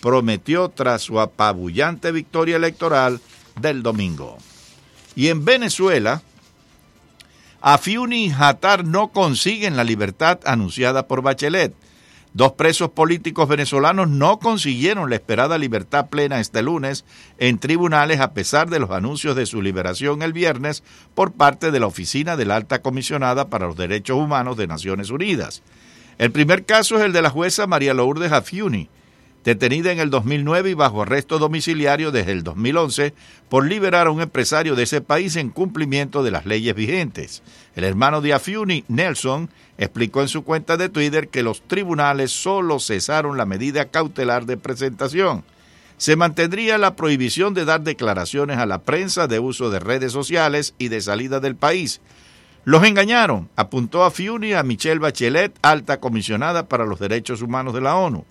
[0.00, 3.20] prometió tras su apabullante victoria electoral
[3.60, 4.38] del domingo.
[5.16, 6.22] Y en Venezuela,
[7.60, 11.74] Afiuni y Hatar no consiguen la libertad anunciada por Bachelet.
[12.34, 17.04] Dos presos políticos venezolanos no consiguieron la esperada libertad plena este lunes
[17.38, 20.84] en tribunales a pesar de los anuncios de su liberación el viernes
[21.14, 25.10] por parte de la Oficina de la Alta Comisionada para los Derechos Humanos de Naciones
[25.10, 25.62] Unidas.
[26.18, 28.88] El primer caso es el de la jueza María Lourdes Afiuni,
[29.44, 33.14] detenida en el 2009 y bajo arresto domiciliario desde el 2011
[33.48, 37.42] por liberar a un empresario de ese país en cumplimiento de las leyes vigentes.
[37.76, 39.48] El hermano de Afiuni, Nelson,
[39.78, 44.56] explicó en su cuenta de Twitter que los tribunales solo cesaron la medida cautelar de
[44.56, 45.44] presentación.
[45.96, 50.74] Se mantendría la prohibición de dar declaraciones a la prensa de uso de redes sociales
[50.78, 52.00] y de salida del país.
[52.64, 57.80] Los engañaron, apuntó a Fiuni a Michelle Bachelet, alta comisionada para los derechos humanos de
[57.80, 58.24] la ONU.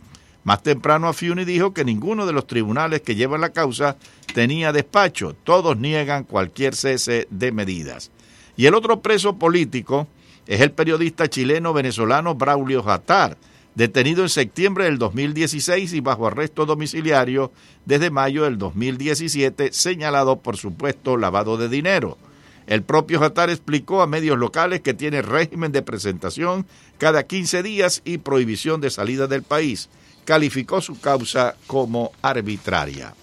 [0.43, 3.97] Más temprano Afiuni dijo que ninguno de los tribunales que llevan la causa
[4.33, 8.11] tenía despacho, todos niegan cualquier cese de medidas.
[8.55, 10.07] Y el otro preso político
[10.45, 13.37] es el periodista chileno-venezolano Braulio Jatar,
[13.75, 17.51] detenido en septiembre del 2016 y bajo arresto domiciliario
[17.85, 22.17] desde mayo del 2017, señalado por supuesto lavado de dinero.
[22.65, 26.65] El propio Jatar explicó a medios locales que tiene régimen de presentación
[26.97, 29.89] cada 15 días y prohibición de salida del país
[30.27, 33.13] calificó su causa como arbitraria.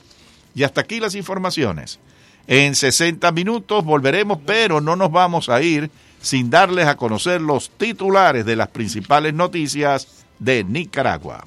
[0.55, 2.01] Y hasta aquí las informaciones.
[2.47, 5.91] En 60 minutos volveremos, pero no nos vamos a ir
[6.23, 11.45] sin darles a conocer los titulares de las principales noticias de Nicaragua.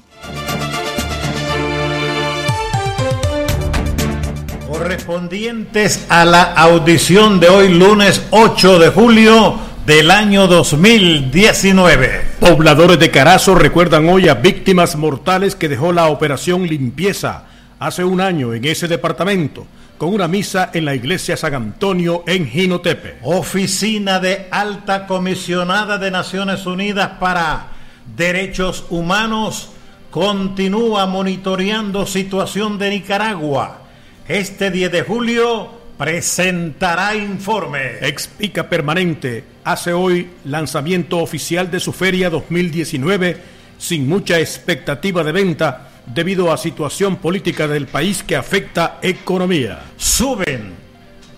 [4.68, 12.22] Correspondientes a la audición de hoy lunes 8 de julio del año 2019.
[12.42, 17.46] Pobladores de Carazo recuerdan hoy a víctimas mortales que dejó la operación limpieza
[17.80, 19.66] hace un año en ese departamento
[19.98, 23.20] con una misa en la iglesia San Antonio en Jinotepe.
[23.24, 27.68] Oficina de Alta Comisionada de Naciones Unidas para
[28.14, 29.70] Derechos Humanos
[30.12, 33.84] continúa monitoreando situación de Nicaragua.
[34.28, 37.98] Este 10 de julio presentará informe.
[38.02, 43.38] Expica Permanente hace hoy lanzamiento oficial de su feria 2019
[43.78, 49.82] sin mucha expectativa de venta debido a situación política del país que afecta economía.
[49.98, 50.74] Suben,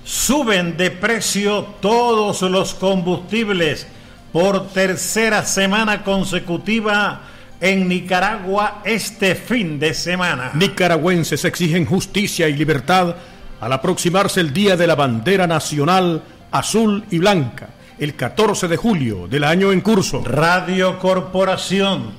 [0.04, 3.88] suben de precio todos los combustibles
[4.32, 7.22] por tercera semana consecutiva
[7.62, 10.52] en Nicaragua este fin de semana.
[10.54, 13.16] Nicaragüenses exigen justicia y libertad
[13.60, 16.22] al aproximarse el Día de la Bandera Nacional
[16.52, 20.24] Azul y Blanca, el 14 de julio del año en curso.
[20.24, 22.12] Radio Corporación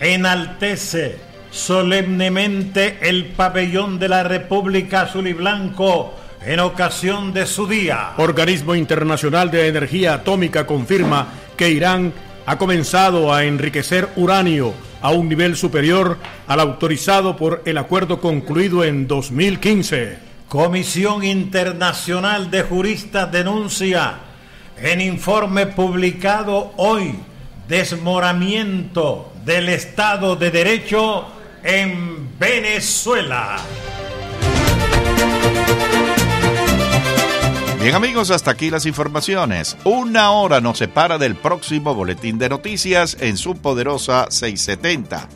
[0.00, 1.16] enaltece
[1.50, 8.12] solemnemente el pabellón de la República Azul y Blanco en ocasión de su día.
[8.16, 12.12] Organismo Internacional de Energía Atómica confirma que Irán
[12.46, 14.72] ha comenzado a enriquecer uranio
[15.02, 20.27] a un nivel superior al autorizado por el acuerdo concluido en 2015.
[20.48, 24.14] Comisión Internacional de Juristas denuncia
[24.78, 27.16] en informe publicado hoy
[27.68, 31.26] desmoramiento del Estado de Derecho
[31.62, 33.58] en Venezuela.
[37.78, 39.76] Bien amigos, hasta aquí las informaciones.
[39.84, 45.28] Una hora nos separa del próximo boletín de noticias en su poderosa 670.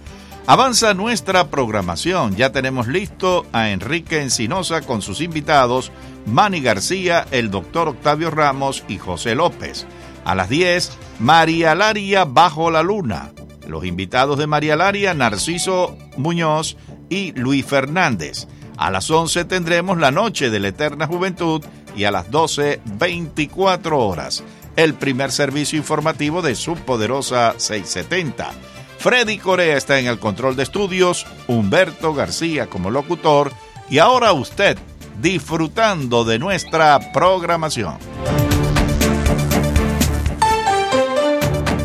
[0.47, 2.35] Avanza nuestra programación.
[2.35, 5.93] Ya tenemos listo a Enrique Encinosa con sus invitados,
[6.27, 9.87] Manny García, el doctor Octavio Ramos y José López.
[10.25, 13.31] A las 10, María Laria Bajo la Luna.
[13.69, 16.77] Los invitados de María Laria, Narciso Muñoz
[17.09, 18.49] y Luis Fernández.
[18.77, 21.63] A las 11 tendremos la Noche de la Eterna Juventud
[21.95, 24.43] y a las 12, 24 horas,
[24.75, 28.72] el primer servicio informativo de su poderosa 670
[29.03, 33.51] Freddy Corea está en el control de estudios, Humberto García como locutor
[33.91, 34.79] y ahora usted
[35.21, 37.95] disfrutando de nuestra programación.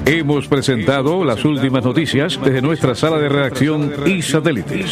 [0.06, 4.92] Hemos presentado las últimas noticias desde nuestra sala de redacción y satélites.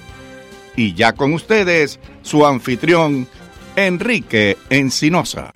[0.75, 3.27] Y ya con ustedes, su anfitrión,
[3.75, 5.51] Enrique Encinosa.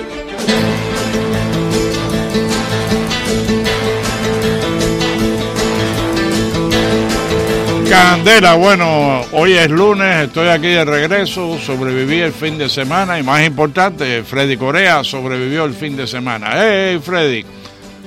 [7.90, 13.24] Candela, bueno, hoy es lunes, estoy aquí de regreso, sobreviví el fin de semana y
[13.24, 16.50] más importante, Freddy Corea sobrevivió el fin de semana.
[16.56, 17.46] ¡Hey, Freddy!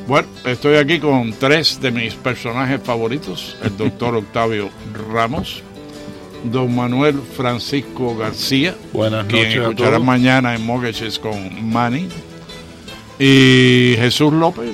[0.06, 4.68] Bueno, estoy aquí con tres de mis personajes favoritos, el doctor Octavio
[5.12, 5.62] Ramos,
[6.44, 10.04] don Manuel Francisco García, Buenas quien noches a escuchará todos.
[10.04, 12.08] mañana en Mortgages con Manny,
[13.18, 14.70] y Jesús López,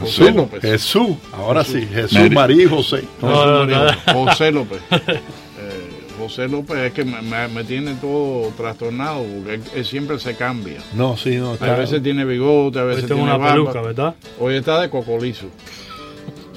[0.00, 0.60] José Jesús, López.
[0.62, 2.34] Jesús, ahora sí, Jesús Mary.
[2.34, 3.04] María y José.
[3.20, 4.78] José, María- José López.
[5.56, 10.18] Eh, José López es que me, me- me tiene todo trastornado porque él, él siempre
[10.18, 10.78] se cambia.
[10.94, 11.76] No, sí, no, A está.
[11.76, 13.52] veces tiene bigote, a veces tiene una barba.
[13.72, 14.14] peluca, ¿verdad?
[14.40, 15.46] Hoy está de cocolizo.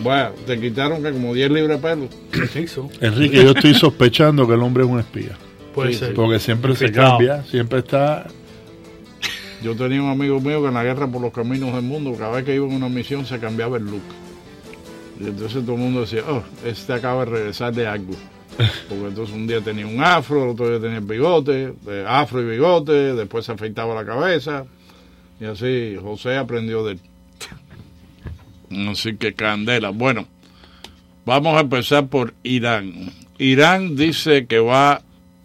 [0.01, 2.07] Bueno, te quitaron que como 10 libras de pelo.
[2.53, 2.89] ¿Qué hizo?
[3.01, 5.37] Enrique, yo estoy sospechando que el hombre es un espía.
[5.73, 6.13] Puede Sí, ser.
[6.13, 8.27] Porque siempre se cambia, siempre está.
[9.63, 12.35] Yo tenía un amigo mío que en la guerra por los caminos del mundo, cada
[12.35, 14.01] vez que iba en una misión se cambiaba el look.
[15.19, 18.13] Y entonces todo el mundo decía, oh, este acaba de regresar de algo.
[18.89, 22.41] Porque entonces un día tenía un afro, el otro día tenía el bigote, de afro
[22.41, 24.65] y bigote, después se afeitaba la cabeza.
[25.39, 26.99] Y así José aprendió de él.
[28.89, 29.89] Así que candela.
[29.89, 30.27] Bueno,
[31.25, 33.11] vamos a empezar por Irán.
[33.37, 35.01] Irán dice que va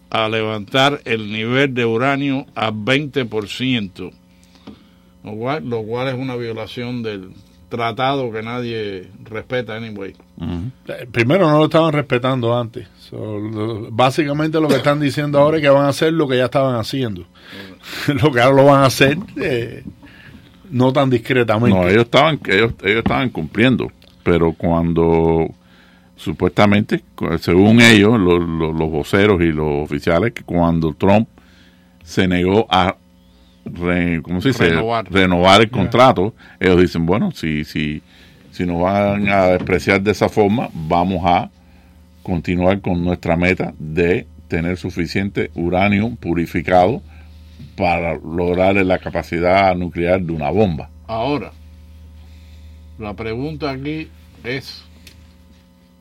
[0.09, 4.11] a levantar el nivel de uranio a 20%,
[5.23, 7.29] lo cual, lo cual es una violación del
[7.69, 10.13] tratado que nadie respeta anyway.
[10.87, 12.87] Eh, Primero no lo estaban respetando antes.
[13.09, 16.37] So, lo- básicamente lo que están diciendo ahora es que van a hacer lo que
[16.37, 17.25] ya estaban haciendo.
[18.21, 19.83] lo que ahora lo van a hacer eh,
[20.73, 21.77] no tan discretamente.
[21.77, 23.91] No, ellos estaban, ellos, ellos estaban cumpliendo,
[24.23, 25.47] pero cuando
[26.15, 27.01] supuestamente,
[27.39, 31.27] según ellos, los, los, los voceros y los oficiales, que cuando Trump
[32.03, 32.95] se negó a
[33.65, 34.69] re- ¿cómo se dice?
[34.69, 35.11] Renovar.
[35.11, 38.01] renovar el contrato, ellos dicen, bueno, si, si,
[38.51, 41.49] si nos van a despreciar de esa forma, vamos a
[42.21, 47.01] continuar con nuestra meta de tener suficiente uranio purificado
[47.75, 50.89] para lograr la capacidad nuclear de una bomba.
[51.07, 51.51] Ahora,
[52.99, 54.09] la pregunta aquí
[54.43, 54.83] es,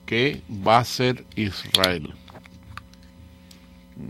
[0.07, 2.11] ¿qué va a hacer Israel?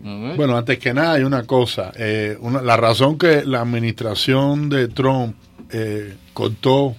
[0.03, 0.37] ¿No?
[0.37, 1.93] Bueno, antes que nada hay una cosa.
[1.97, 5.35] eh, una- la razón que la administración de Trump
[5.71, 6.95] eh, cortó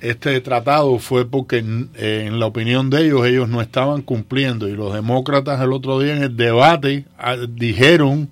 [0.00, 4.66] este tratado fue porque en, eh, en la opinión de ellos ellos no estaban cumpliendo
[4.68, 8.30] y los demócratas el otro día en el debate ah, dijeron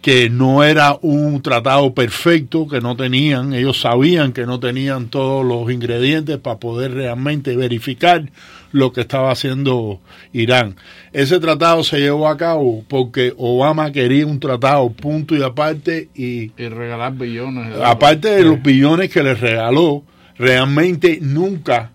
[0.00, 5.44] que no era un tratado perfecto, que no tenían, ellos sabían que no tenían todos
[5.44, 8.30] los ingredientes para poder realmente verificar
[8.70, 10.00] lo que estaba haciendo
[10.32, 10.76] Irán.
[11.12, 16.52] Ese tratado se llevó a cabo porque Obama quería un tratado punto y aparte y
[16.56, 17.74] Y regalar billones.
[17.82, 20.04] aparte de los billones que les regaló,
[20.38, 21.90] realmente nunca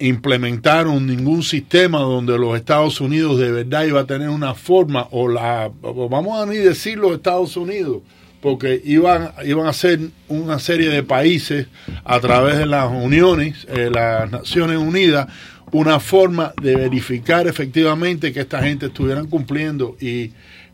[0.00, 5.28] implementaron ningún sistema donde los Estados Unidos de verdad iba a tener una forma o
[5.28, 8.02] la vamos a ni decir los Estados Unidos
[8.40, 9.98] porque iban iban a ser
[10.28, 11.66] una serie de países
[12.04, 15.26] a través de las uniones eh, las Naciones Unidas
[15.72, 20.30] una forma de verificar efectivamente que esta gente estuvieran cumpliendo y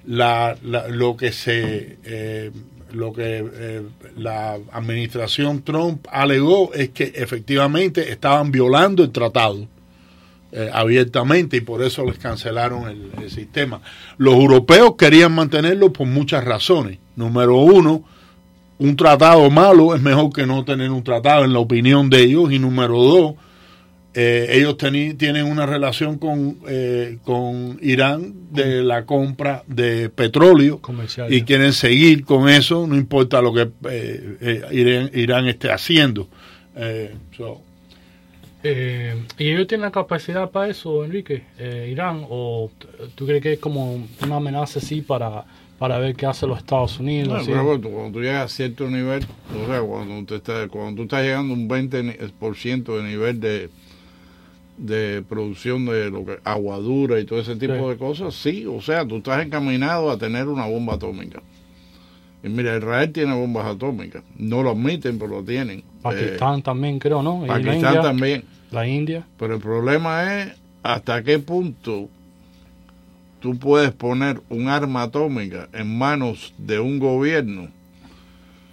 [0.07, 2.51] la, la- lo que se eh,
[2.95, 3.83] lo que eh,
[4.17, 9.67] la administración Trump alegó es que efectivamente estaban violando el tratado
[10.53, 13.81] eh, abiertamente y por eso les cancelaron el, el sistema.
[14.19, 16.99] Los europeos querían mantenerlo por muchas razones.
[17.17, 18.05] Número uno,
[18.79, 22.53] un tratado malo es mejor que no tener un tratado en la opinión de ellos.
[22.53, 23.35] Y número dos,
[24.15, 30.79] eh, ellos teni- tienen una relación con, eh, con Irán de la compra de petróleo
[30.81, 31.33] Comercial.
[31.33, 36.29] y quieren seguir con eso, no importa lo que eh, eh, Irán, Irán esté haciendo.
[36.77, 37.61] Eh, so,
[38.67, 41.43] Eh, ¿Y ellos tienen la capacidad para eso, Enrique?
[41.59, 42.25] Eh, ¿Irán?
[42.31, 42.71] ¿O
[43.15, 45.45] tú crees que es como una amenaza así para,
[45.79, 47.29] para ver qué hacen los Estados Unidos?
[47.29, 47.51] No, así?
[47.51, 49.23] pero bueno, tú- cuando tú llegas a cierto nivel,
[49.63, 53.69] o sea, cuando, te está- cuando tú estás llegando a un 20% de nivel de,
[54.77, 57.89] de producción de lo que aguadura y todo ese tipo Sí.
[57.91, 61.43] de cosas, sí, o sea, tú estás encaminado a tener una bomba atómica.
[62.43, 65.83] Y mira, Israel tiene bombas atómicas, no lo admiten, pero lo tienen.
[66.03, 67.45] Pakistán también creo, ¿no?
[67.45, 68.45] Eh, la Pakistán India, también.
[68.71, 69.27] La India.
[69.39, 70.53] Pero el problema es
[70.83, 72.09] hasta qué punto
[73.41, 77.69] tú puedes poner un arma atómica en manos de un gobierno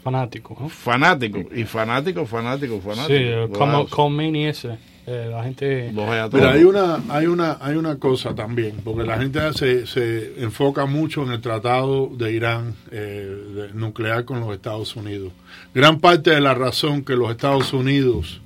[0.01, 0.59] fanáticos.
[0.59, 0.69] ¿no?
[0.69, 3.49] Fanáticos, y fanáticos, fanáticos, fanáticos.
[3.49, 3.87] Sí, como Wow.
[3.89, 4.77] Khomeini ese.
[5.07, 5.91] eh, la gente...
[6.31, 10.85] Pero hay una, hay una, hay una cosa también, porque la gente se, se enfoca
[10.85, 15.33] mucho en el tratado de Irán eh, de- nuclear con los Estados Unidos.
[15.73, 18.41] Gran parte de la razón que los Estados Unidos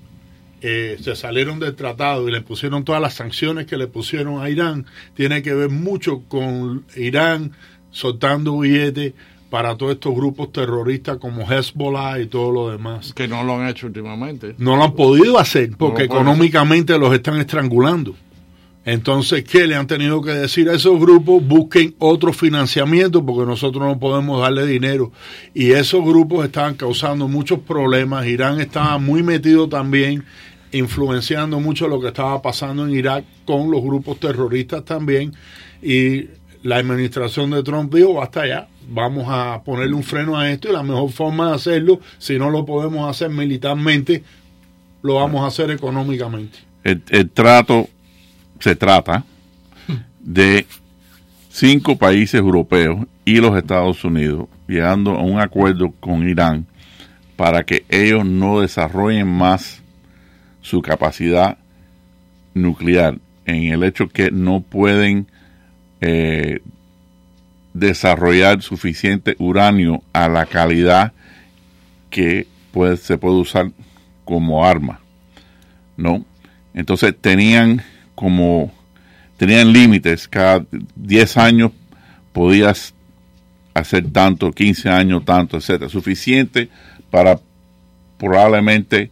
[0.62, 4.50] eh, se salieron del tratado y le pusieron todas las sanciones que le pusieron a
[4.50, 7.52] Irán tiene que ver mucho con Irán
[7.92, 9.14] soltando billetes
[9.50, 13.14] para todos estos grupos terroristas como Hezbollah y todo lo demás.
[13.14, 14.56] Que no lo han hecho últimamente.
[14.58, 18.16] No lo han podido hacer porque lo económicamente los están estrangulando.
[18.86, 21.46] Entonces, ¿qué le han tenido que decir a esos grupos?
[21.46, 25.12] Busquen otro financiamiento porque nosotros no podemos darle dinero.
[25.56, 28.28] Y esos grupos estaban causando muchos problemas.
[28.28, 30.24] Irán estaba muy metido también,
[30.72, 35.34] influenciando mucho lo que estaba pasando en Irak con los grupos terroristas también.
[35.82, 36.26] Y
[36.62, 40.74] la administración de Trump dijo, basta ya, vamos a ponerle un freno a esto y
[40.74, 44.24] la mejor forma de hacerlo, si no lo podemos hacer militarmente,
[45.02, 46.60] lo vamos a hacer económicamente.
[46.84, 47.88] el, trato
[48.60, 49.24] se trata
[50.20, 50.66] de
[51.50, 56.66] cinco países europeos y los Estados Unidos llegando a un acuerdo con Irán
[57.36, 59.82] para que ellos no desarrollen más
[60.62, 61.58] su capacidad
[62.54, 65.28] nuclear en el hecho que no pueden
[66.02, 66.62] eh,
[67.76, 71.12] desarrollar suficiente uranio a la calidad
[72.10, 73.70] que puede, se puede usar
[74.24, 75.02] como arma,
[75.98, 76.26] ¿no?
[76.74, 77.84] Entonces tenían
[78.16, 78.72] como,
[79.36, 80.66] tenían límites, cada
[80.96, 81.72] 10 años
[82.32, 82.94] podías
[83.74, 86.70] hacer tanto, 15 años tanto, etcétera, suficiente
[87.12, 87.38] para
[88.18, 89.12] probablemente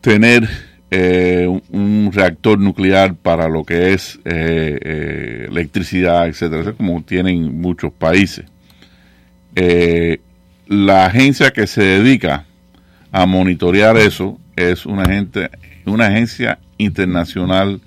[0.00, 0.48] tener
[0.90, 7.02] eh, un, reactor nuclear para lo que es eh, eh, electricidad, etcétera, Eso es como
[7.02, 8.44] tienen muchos países.
[9.56, 10.20] Eh,
[10.68, 12.44] la agencia que se dedica
[13.10, 15.50] a monitorear eso es una, gente,
[15.84, 17.80] una agencia internacional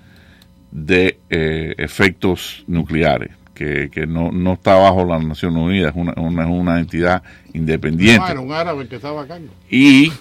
[0.71, 6.47] de efectos nucleares, que, que no, no está bajo las Naciones Unidas, es una, una,
[6.47, 7.23] una entidad
[7.53, 8.23] independiente.
[8.27, 9.47] Ah, era un árabe que estaba a cargo.
[9.69, 10.11] Y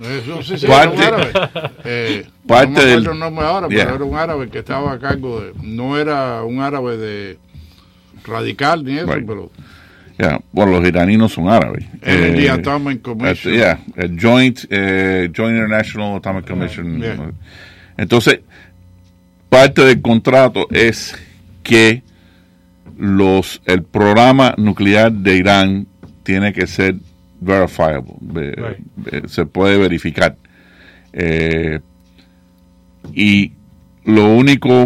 [0.00, 1.70] Eso sí, sí, Parte- era un árabe.
[1.84, 3.84] Eh, parte no me acuerdo del- el nombre ahora, Yeah.
[3.84, 5.52] pero era un árabe que estaba a cargo de...
[5.62, 7.38] No era un árabe de
[8.24, 9.26] radical ni eso, Right.
[9.26, 9.50] pero...
[10.18, 11.84] ya, bueno, los iraníes son árabes.
[12.02, 13.54] El Eh, Atomic Commission.
[13.54, 16.98] eh, yeah, el Joint, eh, Joint International Atomic Commission.
[17.00, 17.30] Yeah.
[17.98, 18.40] Entonces,
[19.48, 21.16] parte del contrato es
[21.62, 22.02] que
[22.98, 25.86] los el programa nuclear de Irán
[26.22, 26.96] tiene que ser
[27.46, 30.36] verifiable, ve- ve- se puede verificar.
[31.12, 31.80] Eh,
[33.14, 33.52] y
[34.04, 34.84] lo único,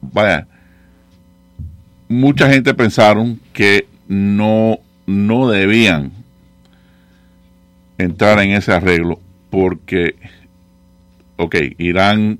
[0.00, 0.46] vaya,
[2.08, 6.12] mucha gente pensaron que no, no debían
[7.98, 10.16] entrar en ese arreglo porque,
[11.36, 12.38] ok, Irán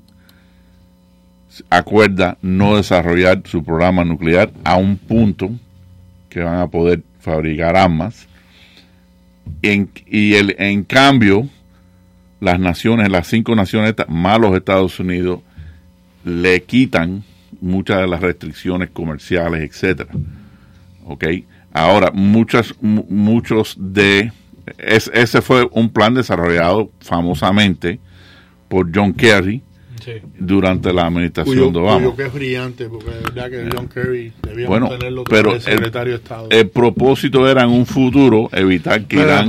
[1.69, 5.51] acuerda no desarrollar su programa nuclear a un punto
[6.29, 8.27] que van a poder fabricar armas
[9.61, 11.47] en, y el, en cambio
[12.39, 15.39] las naciones, las cinco naciones más los Estados Unidos
[16.25, 17.23] le quitan
[17.61, 20.11] muchas de las restricciones comerciales, etcétera.
[21.05, 21.25] ¿Ok?
[21.71, 24.31] Ahora, muchas, mu- muchos de...
[24.77, 27.99] es- ese fue un plan desarrollado famosamente
[28.67, 29.61] por John Kerry
[30.03, 30.11] Sí.
[30.37, 31.97] durante la administración Cuyo, de Obama.
[31.99, 35.61] cuyo que es brillante, porque de verdad que John Kerry debíamos Bueno, tenerlo pero el,
[35.61, 36.47] secretario de Estado.
[36.49, 39.47] el propósito era en un futuro evitar que Irán...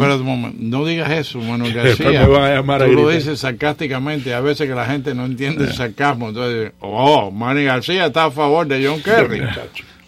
[0.59, 2.23] No digas eso, Manuel García.
[2.23, 4.35] me van a llamar a Tú lo dices sarcásticamente.
[4.35, 6.29] A veces que la gente no entiende el sarcasmo.
[6.29, 9.41] Entonces, oh, Manny García está a favor de John Kerry.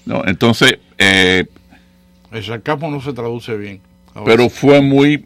[0.07, 1.45] No, entonces, eh,
[2.31, 3.81] El sarcasmo no se traduce bien.
[4.25, 5.25] Pero fue muy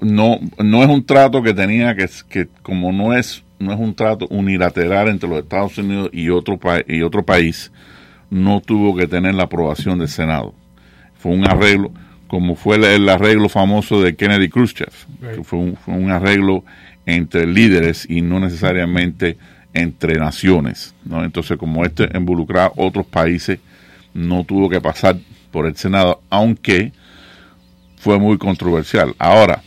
[0.00, 3.94] no no es un trato que tenía que que como no es no es un
[3.94, 7.72] trato unilateral entre los Estados Unidos y otro y otro país
[8.30, 10.54] no tuvo que tener la aprobación del Senado
[11.18, 11.92] fue un arreglo
[12.26, 16.64] como fue el, el arreglo famoso de Kennedy Khrushchev que fue un, fue un arreglo
[17.06, 19.36] entre líderes y no necesariamente
[19.72, 21.24] entre naciones ¿no?
[21.24, 23.58] entonces como este involucraba otros países
[24.12, 25.16] no tuvo que pasar
[25.50, 26.92] por el Senado aunque
[28.04, 29.14] fue muy controversial.
[29.18, 29.62] Ahora,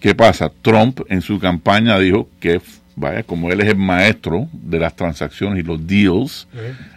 [0.00, 0.50] ¿qué pasa?
[0.62, 2.62] Trump en su campaña dijo que,
[3.00, 6.46] vaya, como él es el maestro de las transacciones y los deals,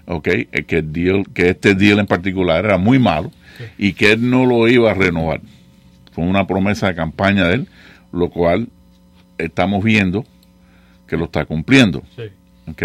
[0.05, 3.31] ok, eh, que, el deal, que este deal en particular era muy malo
[3.77, 5.41] y que él no lo iba a renovar.
[6.12, 7.67] Fue una promesa de campaña de él,
[8.12, 8.67] lo cual
[9.38, 10.25] estamos viendo
[11.07, 12.03] que lo está cumpliendo.
[12.15, 12.24] Sí.
[12.69, 12.83] ¿ok?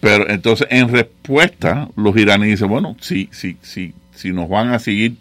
[0.00, 4.78] Pero entonces, en respuesta, los iraníes dicen, bueno, si, si, si, si nos van a
[4.78, 5.16] seguir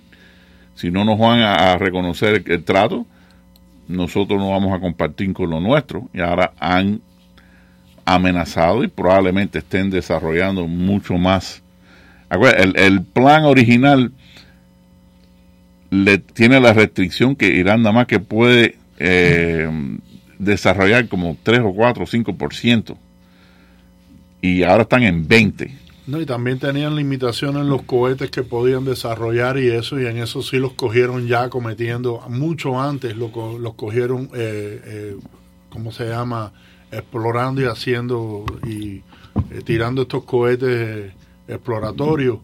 [0.82, 3.06] si no nos van a, a reconocer el, el trato,
[3.88, 6.10] nosotros no vamos a compartir con lo nuestro.
[6.12, 7.02] Y ahora han
[8.06, 11.62] amenazado y probablemente estén desarrollando mucho más.
[12.30, 14.12] El, el plan original
[15.92, 19.70] le tiene la restricción que Irán nada más que puede eh,
[20.40, 22.98] desarrollar como 3 o 4 o 5%.
[24.42, 25.78] Y ahora están en 20.
[26.08, 30.18] No, y también tenían limitaciones en los cohetes que podían desarrollar y eso, y en
[30.18, 35.16] eso sí los cogieron ya cometiendo, mucho antes lo, los cogieron, eh, eh,
[35.70, 36.54] ¿cómo se llama?
[36.92, 39.02] Explorando y haciendo y
[39.52, 41.12] eh, tirando estos cohetes eh,
[41.48, 42.38] exploratorios.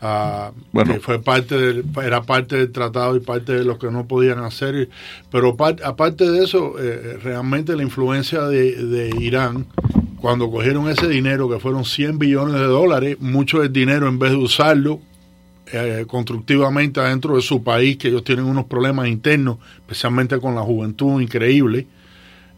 [0.00, 0.94] ah, Bueno.
[0.94, 4.38] que fue parte del, era parte del tratado y parte de lo que no podían
[4.40, 4.88] hacer.
[5.30, 9.66] Pero par- aparte de eso, eh, realmente la influencia de, de Irán
[10.16, 14.30] cuando cogieron ese dinero, que fueron 100 billones de dólares, mucho del dinero, en vez
[14.30, 15.00] de usarlo
[15.72, 20.60] eh, constructivamente adentro de su país, que ellos tienen unos problemas internos, especialmente con la
[20.62, 21.86] juventud increíble,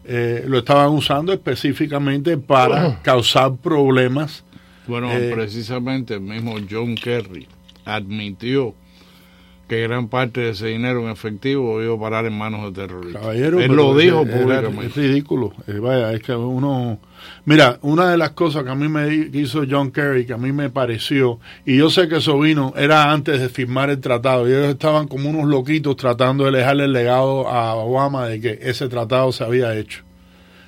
[0.07, 4.43] eh, lo estaban usando específicamente para causar problemas.
[4.87, 7.47] Bueno, Eh, precisamente el mismo John Kerry
[7.85, 8.75] admitió
[9.67, 13.21] que gran parte de ese dinero en efectivo iba a parar en manos de terroristas.
[13.21, 14.85] Caballero, Él pero lo es- dijo es- públicamente.
[14.85, 15.53] Es ridículo.
[15.67, 16.99] Eh, vaya, es que uno...
[17.45, 20.51] Mira, una de las cosas que a mí me hizo John Kerry, que a mí
[20.51, 24.51] me pareció, y yo sé que eso vino, era antes de firmar el tratado, y
[24.51, 28.87] ellos estaban como unos loquitos tratando de dejarle el legado a Obama de que ese
[28.89, 30.03] tratado se había hecho.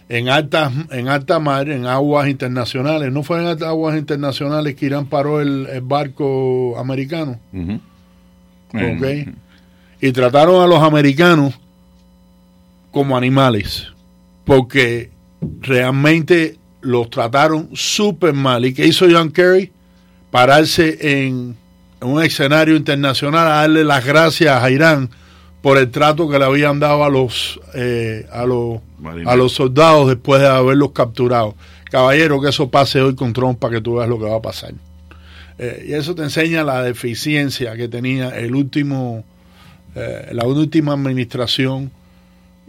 [0.10, 4.86] En alta, en alta mar, en aguas internacionales, no fue en altas aguas internacionales que
[4.88, 7.39] Irán paró el, el barco americano.
[8.74, 9.34] Eh,
[10.02, 11.54] Y trataron a los americanos
[12.92, 13.88] como animales,
[14.46, 15.12] porque
[15.62, 18.66] realmente los trataron súper mal.
[18.66, 19.72] ¿Y qué hizo John Kerry?
[20.32, 21.56] Pararse en,
[22.02, 25.10] en un escenario internacional a darle las gracias a Irán
[25.62, 28.80] por el trato que le habían dado a los, eh, a los,
[29.26, 31.56] a los soldados después de haberlos capturado.
[31.90, 34.41] Caballero, que eso pase hoy con Trump para que tú veas lo que va a
[34.41, 34.74] pasar.
[35.60, 39.24] Eh, y eso te enseña la deficiencia que tenía el último,
[39.96, 41.91] eh, la última administración.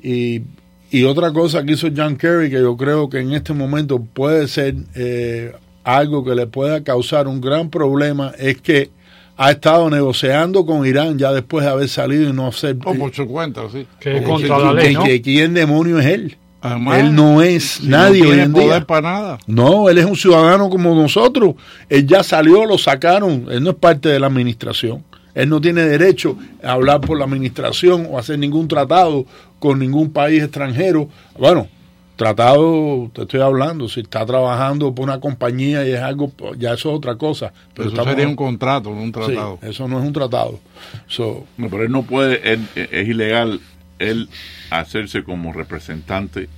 [0.03, 0.43] Y,
[0.91, 4.49] y otra cosa que hizo John Kerry, que yo creo que en este momento puede
[4.49, 5.53] ser eh,
[5.85, 8.91] algo que le pueda causar un gran problema, es que
[9.37, 12.77] ha estado negociando con Irán ya después de haber salido y no hacer...
[12.85, 13.87] O por su cuenta, sí.
[14.01, 15.05] Que es contra que- la ley, que- ¿no?
[15.05, 16.37] que ¿Quién demonio es él?
[16.61, 18.87] Además, él no es si nadie no hoy en poder día.
[18.87, 19.39] para nada.
[19.47, 21.55] No, él es un ciudadano como nosotros.
[21.89, 23.47] Él ya salió, lo sacaron.
[23.51, 25.05] Él no es parte de la administración.
[25.35, 29.25] Él no tiene derecho a hablar por la administración o hacer ningún tratado
[29.61, 31.09] con ningún país extranjero.
[31.39, 31.69] Bueno,
[32.17, 36.91] tratado, te estoy hablando, si está trabajando por una compañía y es algo, ya eso
[36.91, 37.53] es otra cosa.
[37.75, 39.59] Pero Eso estamos- sería un contrato, no un sí, tratado.
[39.63, 40.59] eso no es un tratado.
[41.07, 43.61] So, No, pero él no puede, él- es ilegal
[43.99, 44.29] él
[44.71, 46.49] hacerse como representante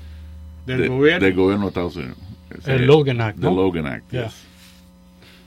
[0.67, 1.25] Del de- gobierno.
[1.27, 2.17] del gobierno de Estados Unidos.
[2.67, 3.55] El Logan Act, ¿no?
[3.55, 4.31] Logan Act, Yeah.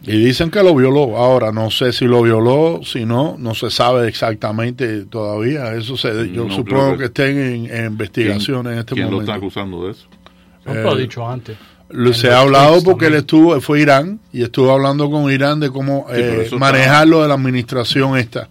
[0.06, 1.16] Y dicen que lo violó.
[1.18, 5.74] Ahora, no sé si lo violó, si no, no se sabe exactamente todavía.
[5.76, 9.12] Eso se, yo No supongo que, que- estén en, en investigación en este ¿Quién lo
[9.12, 9.32] momento.
[9.32, 10.06] está acusando de eso?
[10.66, 11.58] No, pero Eh, dicho antes.
[11.90, 15.60] Lo- se ha hablado porque él estuvo, fue a Irán y estuvo hablando con Irán
[15.62, 18.50] de cómo pero eh, eso manejar lo de la administración esta,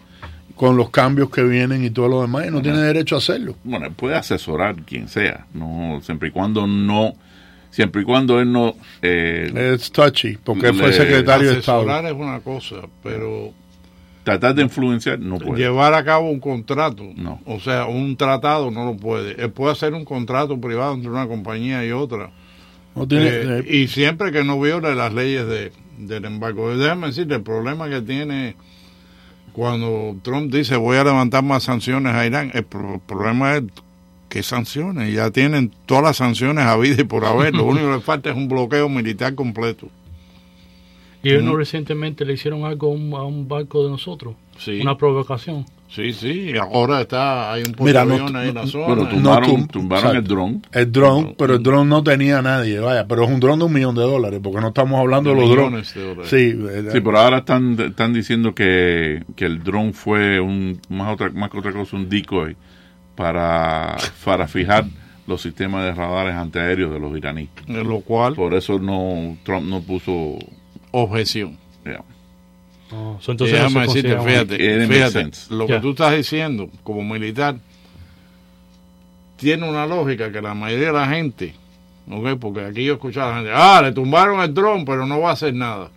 [0.57, 3.55] con los cambios que vienen y todo lo demás, y no tiene derecho a hacerlo.
[3.65, 7.15] Bueno, él puede asesorar quien sea, no siempre y cuando no,
[7.71, 12.09] siempre y cuando él no eh, Es touchy, porque él fue secretario de Asesorar Estado.
[12.09, 13.53] es una cosa, pero
[14.25, 15.61] tratar de influenciar no puede.
[15.63, 17.41] llevar a cabo un contrato, No.
[17.45, 19.43] o sea, un tratado no lo puede.
[19.43, 22.31] Él puede hacer un contrato privado entre una compañía y otra.
[22.95, 26.77] No tiene, Eh, eh, y siempre que no viole las leyes de, del embargo.
[26.77, 28.55] Déjame decirte, el problema que tiene
[29.53, 33.65] cuando Trump dice voy a levantar más sanciones a Irán, el pro- problema es
[34.29, 38.01] que sanciones, ya tienen todas las sanciones habidas y por haber, lo único que le
[38.01, 39.89] falta es un bloqueo militar completo.
[41.23, 44.35] Y ellos no recientemente le hicieron algo a un, a un barco de nosotros.
[44.59, 44.81] Sí.
[44.81, 45.67] Una provocación.
[45.95, 48.95] Sí, sí, y ahora está, hay un no- portaaviones ahí en la zona.
[48.95, 50.63] No, tumbaron, tum- tumbaron el dron.
[50.73, 53.59] el dron, No, pero el dron no tenía a nadie, vaya, pero es un dron
[53.59, 55.95] de un millón de dólares, porque no estamos hablando de, De los drones.
[55.95, 56.25] de.
[56.25, 56.59] Sí,
[56.93, 61.51] Sí, pero ahora están, están diciendo que, que el dron fue un más otra más
[61.51, 62.57] que otra cosa un decoy
[63.15, 64.87] para para fijar
[65.27, 67.51] los sistemas de radares antiaéreos de los iraníes.
[67.67, 70.39] En lo cual, Por eso no Trump no puso
[70.91, 71.59] objeción.
[72.95, 77.57] Oh, so entonces déjame decirte, fíjate, fíjate, lo que tú estás diciendo como militar
[79.37, 81.55] tiene una lógica que la mayoría de la gente,
[82.11, 82.39] ¿ok?
[82.39, 85.31] Porque aquí yo escuchaba a la gente, ah, le tumbaron el dron, pero no va
[85.31, 85.91] a hacer nada,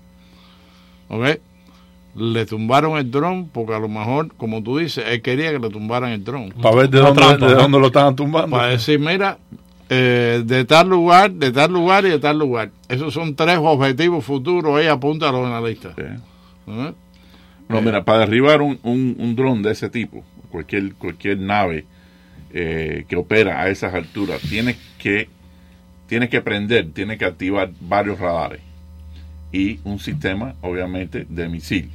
[1.10, 1.38] ¿ok?
[2.15, 5.69] le tumbaron el dron porque a lo mejor, como tú dices, él quería que le
[5.69, 6.51] tumbaran el dron.
[6.62, 7.62] Para ver de, dónde, trampa, de ¿no?
[7.62, 8.55] dónde lo estaban tumbando.
[8.55, 9.38] Para decir, mira,
[9.89, 12.71] eh, de tal lugar, de tal lugar y de tal lugar.
[12.88, 15.93] Esos son tres objetivos futuros, ella apunta a los analistas.
[15.97, 16.03] Sí.
[16.67, 16.93] ¿Eh?
[17.69, 21.86] No, mira, para derribar un, un, un dron de ese tipo, cualquier, cualquier nave
[22.54, 25.30] eh, que opera a esas alturas, tienes que,
[26.08, 28.62] tienes que prender, tienes que activar varios radares
[29.51, 31.89] y un sistema, obviamente, de misil.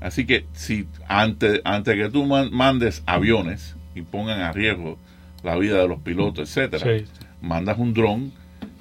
[0.00, 4.98] Así que si antes, antes que tú man- mandes aviones y pongan a riesgo
[5.42, 7.04] la vida de los pilotos, etcétera, Sí.
[7.40, 8.32] mandas un dron,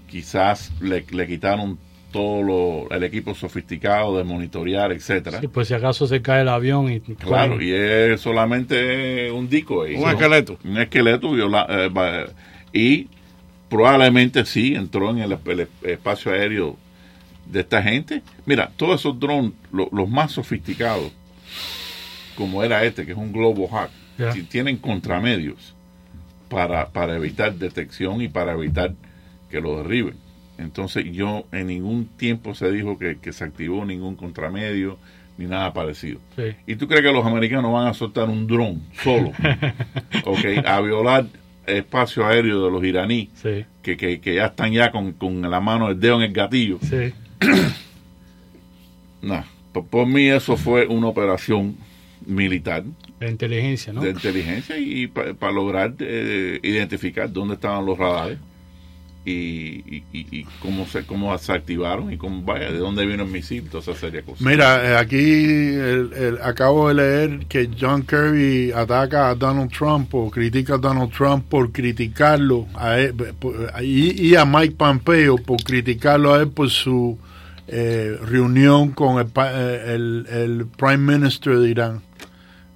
[0.09, 1.77] quizás le, le quitaron
[2.11, 5.39] todo lo- el equipo sofisticado de monitorear, etcétera.
[5.41, 6.99] Sí, pues si acaso se cae el avión y...
[7.01, 9.95] Claro, y es solamente un decoy.
[9.95, 10.09] Un ¿no?
[10.11, 10.57] esqueleto.
[10.63, 12.25] Un esqueleto viola- eh,
[12.73, 13.07] y
[13.69, 16.77] probablemente sí entró en el, el espacio aéreo
[17.45, 18.21] de esta gente.
[18.45, 21.11] Mira, todos esos drones, lo- los más sofisticados,
[22.35, 23.69] como era este, que es un Globo
[24.33, 25.75] si tienen contramedios
[26.49, 28.93] para, para evitar detección y para evitar
[29.49, 30.15] que lo derriben.
[30.57, 34.97] Entonces yo en ningún tiempo se dijo que, que se activó ningún contramedio
[35.37, 36.19] ni nada parecido.
[36.35, 36.43] Sí.
[36.65, 39.29] ¿Y tú crees que los americanos van a soltar un dron solo
[40.25, 41.25] ok, a violar
[41.67, 45.41] el espacio aéreo de los iraníes Sí, que, que, que ya están ya con, con
[45.41, 46.79] la mano, el dedo en el gatillo?
[46.81, 47.13] sí.
[49.21, 49.43] No,
[49.73, 51.75] por, por mí eso fue una operación
[52.25, 52.83] militar
[53.19, 54.01] La inteligencia, ¿no?
[54.01, 58.37] de inteligencia y para lograr eh, identificar dónde estaban los radares
[59.29, 63.29] y, y, y- cómo se cómo se activaron y cómo vaya, de dónde vino el
[63.29, 64.41] misil, toda esa serie de cosas.
[64.41, 70.75] Mira, eh, aquí acabo de leer que John Kerry ataca a Donald Trump o critica
[70.75, 73.13] a Donald Trump por criticarlo a él,
[73.83, 77.17] y, a Mike Pompeo por criticarlo a él por su
[77.67, 82.01] eh, reunión con el, eh, el- el Prime Minister de Irán.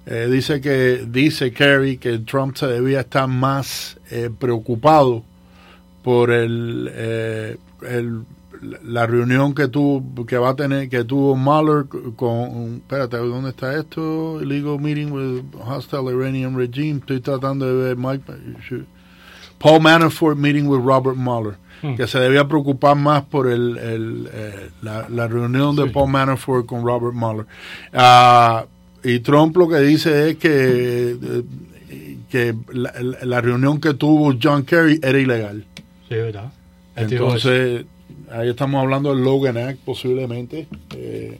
[0.04, 5.24] Eh, dice que dice Kerry que Trump se debía estar más eh, preocupado
[6.02, 7.56] por el, eh,
[7.88, 8.22] el-
[8.84, 11.84] la reunión que tuvo que va a tener que tuvo Mueller
[12.14, 17.00] con espérate dónde está esto illegal meeting with hostile Iranian regime.
[17.00, 18.22] Estoy tratando de ver Mike
[19.58, 21.54] Paul Manafort meeting with Robert Mueller
[21.96, 26.64] que se debía preocupar más por el, el, eh, la, la reunión de Paul Manafort
[26.64, 27.46] con Robert Mueller
[27.92, 28.64] Ah,
[29.02, 31.44] y Trump lo que dice es que eh,
[32.30, 32.92] que la,
[33.24, 35.64] la reunión que tuvo John Kerry era ilegal
[36.96, 37.84] Entonces,
[38.30, 40.66] ahí estamos hablando del Logan Act, posiblemente.
[40.96, 41.38] Eh,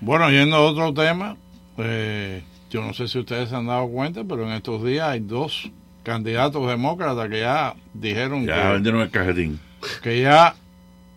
[0.00, 1.36] Bueno, yendo a otro tema,
[1.78, 5.20] eh, yo no sé si ustedes se han dado cuenta, pero en estos días hay
[5.20, 5.70] dos
[6.02, 9.58] candidatos demócratas que ya dijeron Ya que, vendieron el cajetín.
[10.02, 10.54] que ya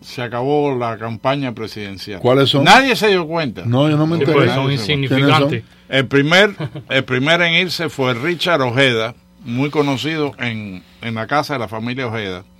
[0.00, 2.20] se acabó la campaña presidencial.
[2.20, 2.64] ¿Cuáles son?
[2.64, 3.64] Nadie se dio cuenta.
[3.66, 4.38] no, yo no me Sí, enteré.
[4.38, 4.90] pues son ¿Quiénes son?
[5.02, 5.64] insignificantes.
[5.90, 6.54] El primer,
[6.88, 11.68] el primer en irse fue Richard Ojeda, muy conocido en, en la casa de la
[11.68, 12.44] familia Ojeda.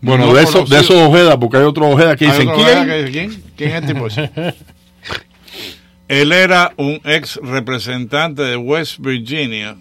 [0.00, 0.76] Bueno, No de conocido.
[0.76, 2.78] de esos Ojeda, porque hay otros Ojeda que dicen, otro ¿quién?
[2.78, 3.42] Ojeda que dice, ¿quién?
[3.56, 4.30] ¿Quién es el tipo ese?
[6.08, 9.76] Él era un ex representante de West Virginia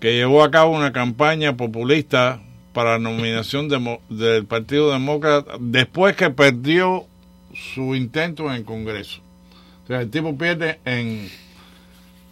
[0.00, 2.40] que llevó a cabo una campaña populista
[2.72, 7.04] para la nominación demo- del Partido Demócrata después que perdió
[7.74, 9.20] su intento en el Congreso.
[9.84, 11.28] O sea, el tipo pierde en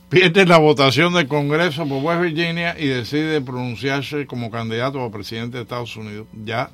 [0.08, 5.56] pierde la votación del Congreso por West Virginia y decide pronunciarse como candidato a presidente
[5.56, 6.26] de Estados Unidos.
[6.44, 6.70] Ya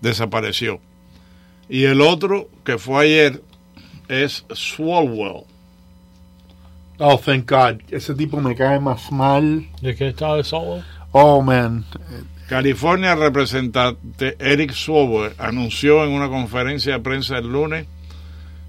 [0.00, 0.80] desapareció.
[1.68, 3.42] Y el otro que fue ayer
[4.08, 5.44] es Swalwell.
[6.98, 7.80] Oh, thank God.
[7.90, 9.66] Ese tipo me cae más mal.
[9.80, 10.84] ¿De qué estaba el solo?
[11.10, 11.84] Oh, man.
[12.48, 17.86] California representante Eric Swalwell anunció en una conferencia de prensa el lunes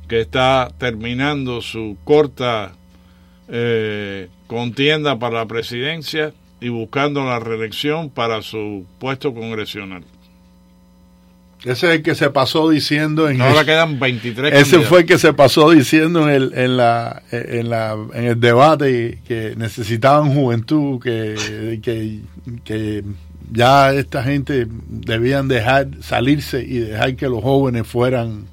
[0.08, 2.72] que está terminando su corta
[3.48, 10.04] eh, contienda para la presidencia y buscando la reelección para su puesto congresional.
[11.64, 14.88] Ese es el que se pasó diciendo en Ahora el, quedan 23 ese candidatos.
[14.88, 19.20] fue el que se pasó diciendo en el, en la, en la, en el debate
[19.28, 22.20] que necesitaban juventud, que, que,
[22.64, 23.04] que
[23.52, 28.46] ya esta gente debían dejar salirse y dejar que los jóvenes fueran.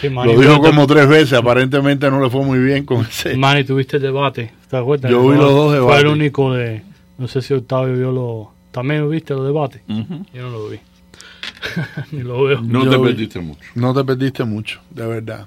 [0.00, 3.36] Sí, Manny, Lo dijo como tres veces, aparentemente no le fue muy bien con ese.
[3.36, 4.52] Manny, tuviste el debate.
[4.70, 5.10] ¿Te acuerdas?
[5.10, 6.00] Yo vi los dos Fue debates.
[6.04, 6.82] el único de.
[7.18, 8.46] No sé si Octavio vio los.
[8.72, 9.80] ¿También lo viste los debates?
[9.88, 10.78] Yo no lo vi.
[12.12, 12.60] Ni lo veo.
[12.60, 13.60] No Yo te vi- perdiste mucho.
[13.74, 15.46] No te perdiste mucho, de verdad.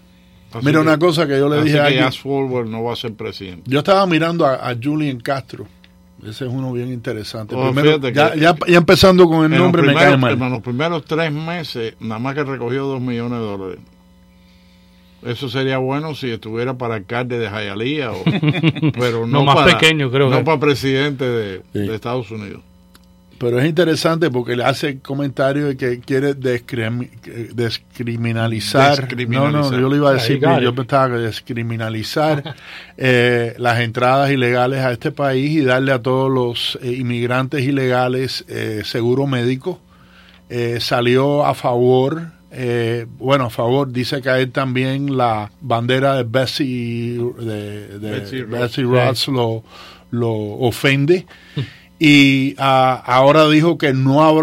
[0.51, 2.93] Así Mira, que- una cosa que yo le así dije a que Swalwell no va
[2.93, 3.69] a ser presidente.
[3.69, 5.67] Yo estaba mirando a, a Julian Castro.
[6.23, 7.55] Ese es uno bien interesante.
[7.55, 10.47] Oh, Primero, ya, que- ya, ya empezando con el los, nombre me cae primeros, mal.
[10.47, 13.79] en los primeros tres meses, nada más que recogió dos millones de dólares.
[15.25, 18.23] Eso sería bueno si estuviera para alcalde de Hialeah, o,
[18.97, 20.43] pero no, No, más para, pequeño, creo no que.
[20.43, 21.79] para presidente de, Sí.
[21.79, 22.61] de Estados Unidos.
[23.37, 27.09] Pero es interesante porque le hace el comentario de que quiere descrimi-
[27.53, 28.97] descriminalizar.
[28.97, 29.61] Descriminalizar.
[29.61, 30.75] No, no, yo le iba a decir, got yo it.
[30.75, 32.55] pensaba que descriminalizar
[32.97, 38.43] eh, las entradas ilegales a este país y darle a todos los eh, inmigrantes ilegales
[38.49, 39.79] eh, seguro médico.
[40.49, 47.19] Eh, salió a favor, eh, bueno, a favor, dice caer también la bandera de Bessie,
[47.39, 48.59] de, de Betsy Ross.
[48.59, 49.63] Betsy Ross lo,
[50.11, 51.25] lo ofende.
[52.01, 54.41] Y ah, ahora dijo que no,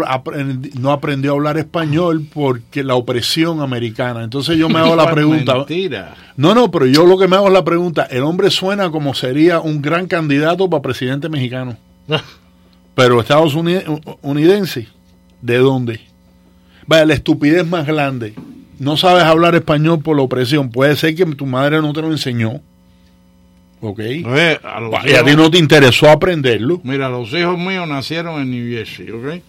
[0.79, 4.23] no aprendió a hablar español porque la opresión americana.
[4.23, 5.55] Entonces yo me hago la pregunta.
[5.55, 6.13] Mentira.
[6.35, 8.03] No, no, pero yo lo que me hago es la pregunta.
[8.11, 11.75] El hombre suena como sería un gran candidato para presidente mexicano.
[12.93, 13.81] Pero Estados Uni-
[14.21, 14.87] Unidense,
[15.41, 16.01] ¿de dónde?
[16.87, 18.33] Vaya, la estupidez más grande.
[18.79, 20.71] No sabes hablar español por la opresión.
[20.71, 22.61] Puede ser que tu madre no te lo enseñó.
[23.81, 23.99] ¿Ok?
[23.99, 26.81] Oye, a los Y a ti no te interesó aprenderlo.
[26.83, 29.43] Mira, los hijos míos nacieron en New Jersey, ¿ok?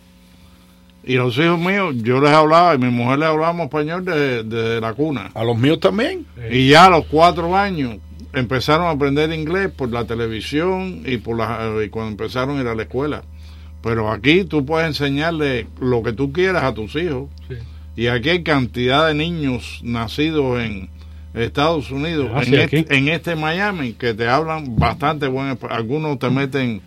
[1.04, 4.80] Y los hijos míos, yo les hablaba, y mi mujer les hablábamos español desde, desde
[4.80, 5.30] la cuna.
[5.32, 6.26] A los míos también.
[6.50, 7.96] Y ya a los cuatro años
[8.34, 12.66] empezaron a aprender inglés por la televisión y por la, y cuando empezaron a ir
[12.66, 13.22] a la escuela.
[13.82, 17.28] Pero aquí tú puedes enseñarle lo que tú quieras a tus hijos.
[17.48, 17.54] Sí.
[17.96, 20.90] Y aquí hay cantidad de niños nacidos en
[21.34, 25.70] Estados Unidos, Ah, en, sí, este, en este Miami, que te hablan bastante buen espa-
[25.70, 26.80] Algunos te meten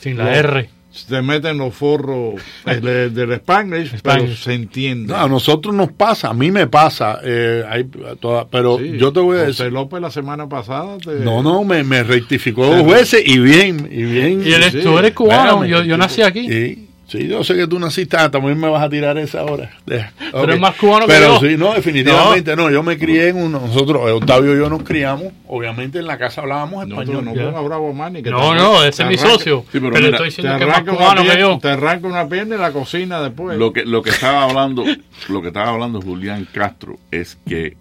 [0.00, 0.34] Sin la.
[0.36, 0.68] R.
[1.08, 2.34] te meten los forros
[2.66, 5.12] eh, de- del Spanglish, pero se entiende.
[5.12, 7.84] No, a nosotros nos pasa, a mí me pasa, eh, hay
[8.20, 11.42] toda- pero Sí, yo te voy a José decir, López la semana pasada te- no,
[11.42, 14.42] no, me, me rectificó dos veces y bien, y bien.
[14.44, 14.80] Y él, sí.
[14.82, 16.48] tú eres cubano, Espérame, yo, yo nací aquí.
[16.48, 19.70] Sí, sí, yo sé que tú naciste, ah, también me vas a tirar esa ahora.
[19.86, 20.12] Deja.
[20.30, 21.48] Pero es más cubano que Pero yo.
[21.48, 22.70] sí, no, definitivamente no.
[22.70, 26.42] Yo me crié en un, nosotros, Octavio y yo nos criamos, obviamente en la casa
[26.42, 27.24] hablábamos No, español.
[27.24, 29.64] no pongas bravo más ni que No, te no, ese es mi socio.
[29.72, 31.40] Sí, pero pero mira, estoy Te diciendo que es más arranca, una cubano que pierna,
[31.54, 31.58] yo.
[31.58, 33.58] te arranca una pierna y la cocina después.
[33.58, 34.84] Lo que, lo que estaba hablando,
[35.28, 37.76] lo que estaba hablando Julián Castro es que,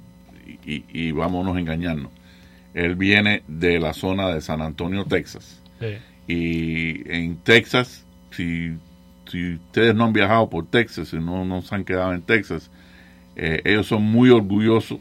[0.66, 2.12] y, y vámonos a engañarnos,
[2.74, 5.62] él viene de la zona de San Antonio, Texas.
[5.80, 5.98] Sí.
[6.28, 8.72] Y en Texas, si,
[9.30, 12.70] si ustedes no han viajado por Texas y no, no se han quedado en Texas,
[13.36, 15.00] eh, ellos son muy orgullosos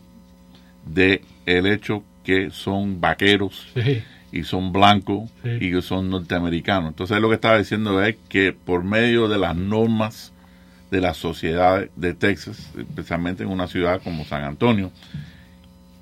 [0.84, 4.02] de el hecho que son vaqueros Sí.
[4.32, 5.50] y son blancos Sí.
[5.60, 6.88] y que son norteamericanos.
[6.90, 10.32] Entonces lo que estaba diciendo es que por medio de las normas
[10.90, 14.90] de la sociedad de Texas, especialmente en una ciudad como San Antonio,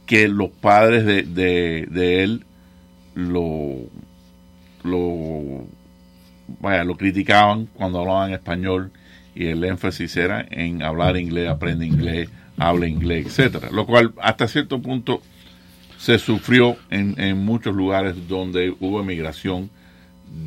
[0.07, 2.45] que los padres de, de, de él
[3.15, 3.77] lo,
[4.83, 5.67] lo,
[6.61, 8.91] vaya, lo criticaban cuando hablaban español
[9.35, 14.47] y el énfasis era en hablar inglés, aprende inglés, habla inglés, etcétera, lo cual hasta
[14.49, 15.21] cierto punto
[15.99, 19.71] se sufrió en, en muchos lugares donde hubo emigración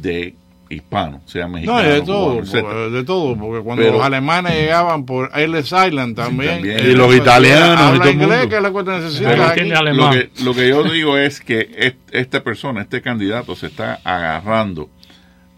[0.01, 0.36] de
[0.69, 5.05] hispanos, sea no, mexicanos, y de todo, de todo, porque cuando Pero- los alemanes llegaban
[5.05, 6.79] por Ellis Island también, también.
[6.79, 8.49] eh, Y los italianos y habla todo el inglés, mundo.
[8.49, 9.53] que es lo que Pero aquí.
[9.62, 10.12] tiene Lo alemán.
[10.13, 14.89] que, lo que yo digo es que est- esta persona, este candidato, se está agarrando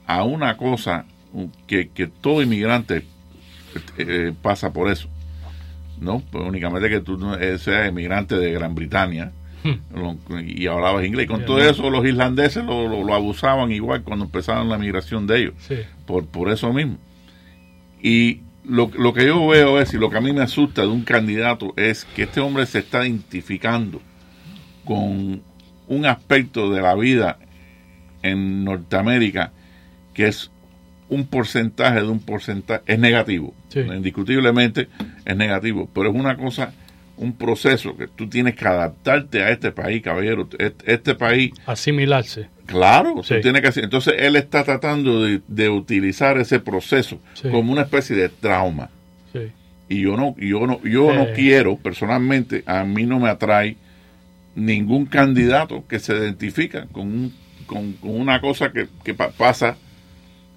[0.09, 1.05] a una cosa
[1.67, 3.03] que, que todo inmigrante
[3.97, 5.07] eh, pasa por eso.
[6.01, 6.21] ¿No?
[6.31, 9.31] Pues únicamente que tú eh, seas inmigrante de Gran Bretaña
[9.93, 11.27] lo- y hablabas inglés.
[11.27, 15.39] Con todo eso, los irlandeses lo, lo- lo abusaban igual cuando empezaron la migración de
[15.41, 15.75] ellos Sí.
[16.07, 16.97] por, por eso mismo.
[18.01, 20.87] Y lo, lo que yo veo es, y lo que a mí me asusta de
[20.87, 24.01] un candidato, es que este hombre se está identificando
[24.85, 25.41] con
[25.87, 27.37] un aspecto de la vida
[28.23, 29.51] en Norteamérica
[30.19, 30.51] que es
[31.07, 33.79] un porcentaje de un porcentaje, es negativo, Sí.
[33.79, 34.89] indiscutiblemente
[35.23, 36.73] es negativo, pero es una cosa,
[37.15, 40.49] un proceso que tú tienes que adaptarte a este país, caballero.
[40.59, 42.49] Este, este país Asimilarse.
[42.65, 43.85] Claro, tú tienes que hacer.
[43.85, 47.47] Entonces él está tratando de, de utilizar ese proceso Sí.
[47.49, 48.89] como una especie de trauma.
[49.87, 51.33] Y yo no, yo no, yo no Eh.
[51.33, 53.77] quiero, personalmente, a mí no me atrae
[54.53, 57.33] ningún candidato que se identifica con, un-
[57.65, 59.77] con, con una cosa que, que pa- pasa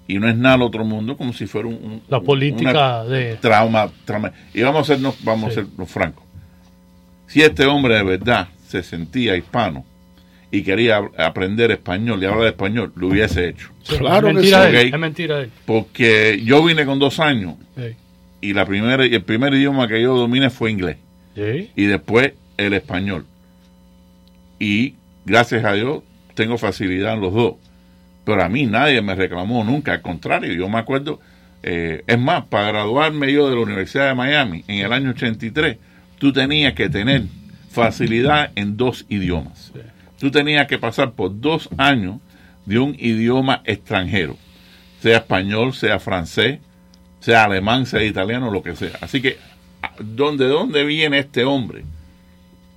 [0.07, 3.03] y no es nada al otro mundo, como si fuera un, un- La política una
[3.05, 3.35] de...
[3.37, 4.31] trauma, trauma.
[4.53, 5.59] Y vamos a sernos, vamos Sí.
[5.59, 6.23] a sernos francos.
[7.27, 9.85] Si este hombre de verdad se sentía hispano
[10.51, 13.69] y quería aprender español y hablar español, lo hubiese hecho.
[13.81, 14.71] Sí, Claro es que mentira sí.
[14.71, 14.87] de él.
[14.89, 14.93] Ok.
[14.93, 15.51] Es mentira él.
[15.65, 17.95] Porque yo vine con dos años Sí.
[18.41, 20.97] y la primera y el primer idioma que yo dominé fue inglés
[21.35, 21.71] Sí.
[21.75, 23.25] y después el español.
[24.59, 26.03] Y gracias a Dios
[26.35, 27.53] tengo facilidad en los dos.
[28.25, 31.19] Pero a mí nadie me reclamó nunca, al contrario, yo me acuerdo,
[31.61, 35.77] eh, es más, para graduarme yo de la Universidad de Miami en el año 83,
[36.17, 37.23] tú tenías que tener
[37.69, 39.73] facilidad en dos idiomas.
[40.19, 42.17] Tú tenías que pasar por dos años
[42.65, 44.37] de un idioma extranjero,
[45.01, 46.59] sea español, sea francés,
[47.19, 48.97] sea alemán, sea italiano, lo que sea.
[49.01, 49.37] Así que,
[49.99, 51.83] ¿dónde, dónde viene este hombre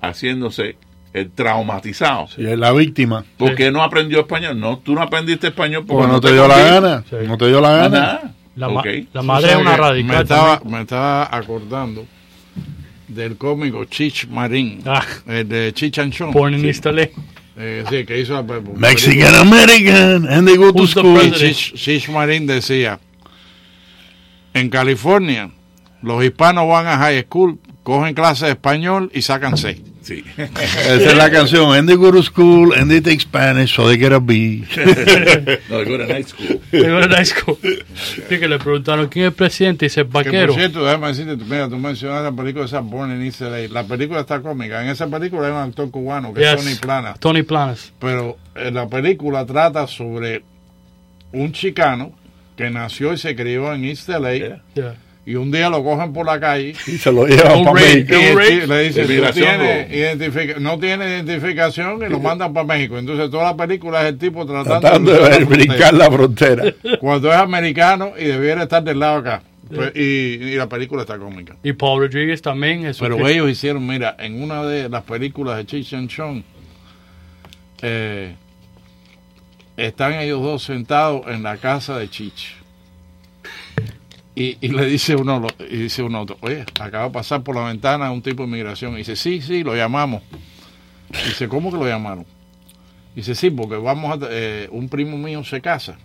[0.00, 0.76] haciéndose
[1.18, 2.29] el traumatizado?
[2.37, 3.24] Es la víctima.
[3.37, 4.59] Porque no aprendió español.
[4.61, 7.05] No, tú no aprendiste español porque, Porque no te dio la gana.
[7.26, 7.88] No te dio la gana.
[7.88, 8.33] Nada.
[8.57, 8.83] La, ma-
[9.22, 10.16] madre es una radical.
[10.16, 12.07] Me estaba, me estaba acordando
[13.09, 15.02] del cómico Chich Marín, Ah.
[15.26, 16.33] el de Chich and Chong.
[16.33, 16.66] Born in Sí.
[16.68, 17.09] East LA.
[17.59, 21.18] Eh, sí, que hizo la pe- Mexican American and they go to school.
[21.33, 22.98] Chich Marín decía,
[24.55, 25.50] en California,
[26.02, 29.81] los hispanos van a high school, cogen clases de español y sacan seis.
[30.06, 30.22] Sí.
[30.36, 31.74] Esa es la canción.
[31.76, 34.62] And they go to school and they take Spanish so they get a B.
[35.68, 36.60] no, go to night school.
[36.70, 37.58] Llegó a la school.
[38.28, 40.52] Sí, que le preguntaron quién es el presidente y dice Que vaquero.
[40.52, 43.66] por cierto, déjame decirte, tú- mira, tú mencionas la película esa Born in East LA.
[43.68, 44.80] La película está cómica.
[44.80, 46.62] En esa película hay un actor cubano que es Yes.
[46.64, 47.14] Tony Plana.
[47.18, 47.92] Tony Planes.
[47.98, 50.44] Pero eh, la película trata sobre
[51.32, 52.12] un chicano
[52.56, 54.62] que nació y se crió en East LA Yeah.
[54.74, 54.94] Yeah.
[55.26, 57.80] Y un día lo cogen por la calle Y se lo llevan Un para.
[57.80, 58.14] México.
[58.14, 59.58] y le dice "Tú Inmigración,
[59.90, 60.78] tienes ¿no?
[60.78, 62.96] tiene identificación y lo mandan para México.
[62.96, 66.62] Entonces toda la película es el tipo tratando, de la brincar la frontera.
[66.62, 66.98] frontera.
[67.00, 69.42] Cuando es americano y debiera estar del lado acá.
[69.68, 71.56] Pues, y, y la película está cómica.
[71.64, 72.86] Y Paul Rodriguez también.
[72.86, 76.42] Es un Pero ellos hicieron, mira, en una de las películas de Cheech and Chong,
[77.82, 78.36] eh,
[79.76, 82.54] están ellos dos sentados en la casa de Chich.
[84.38, 87.64] Y, y le dice uno y dice uno otro, oye, acaba de pasar por la
[87.64, 88.92] ventana un tipo de inmigración.
[88.92, 90.22] Y dice, sí, sí, lo llamamos.
[91.27, 92.27] Dice, ¿cómo que lo llamaron?
[93.14, 95.96] Dice, sí, porque vamos a, eh, un primo mío se casa.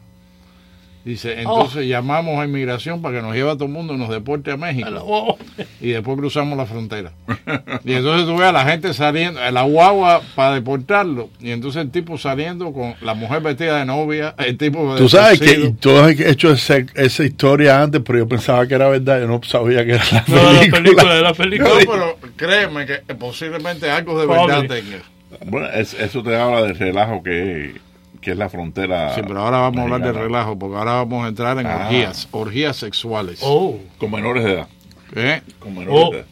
[1.04, 4.10] Dice, entonces llamamos a inmigración para que nos lleve a todo el mundo y nos
[4.10, 5.36] deporte a México Oh,
[5.80, 7.12] y después cruzamos la frontera.
[7.84, 11.90] Y entonces tú ves a la gente saliendo, la guagua para deportarlo, y entonces el
[11.90, 16.12] tipo saliendo con la mujer vestida de novia, el tipo Tú sabes que tú has
[16.20, 19.22] hecho ese- esa historia antes, pero yo pensaba que era verdad.
[19.22, 20.82] Yo no sabía que era la no, la película.
[20.84, 21.70] película, de la película.
[21.70, 25.02] No, pero créeme que posiblemente algo de verdad tenga.
[25.46, 27.74] Bueno, es- eso te habla del relajo que,
[28.22, 29.14] que es la frontera.
[29.16, 31.86] Sí, pero ahora vamos a hablar de relajo, porque ahora vamos a entrar en Ah.
[31.88, 33.40] orgías, orgías sexuales.
[33.44, 34.68] Oh, Con menores de edad.
[35.16, 35.42] ¿Eh?
[35.60, 36.12] Con menores Oh.
[36.12, 36.26] de edad.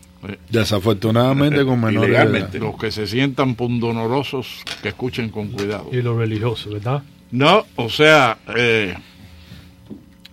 [0.50, 2.24] Desafortunadamente con menores de edad.
[2.26, 2.60] Ilegalmente.
[2.60, 5.90] Los que se sientan pundonorosos, que escuchen con cuidado.
[5.92, 7.04] y lo religioso, ¿verdad?
[7.32, 8.96] No, o sea, eh,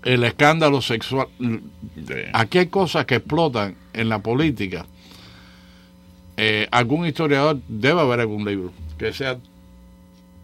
[0.05, 1.29] el escándalo sexual.
[2.33, 4.87] Aquí hay cosas que explotan en la política.
[6.37, 9.39] Eh, algún historiador debe haber algún libro que sea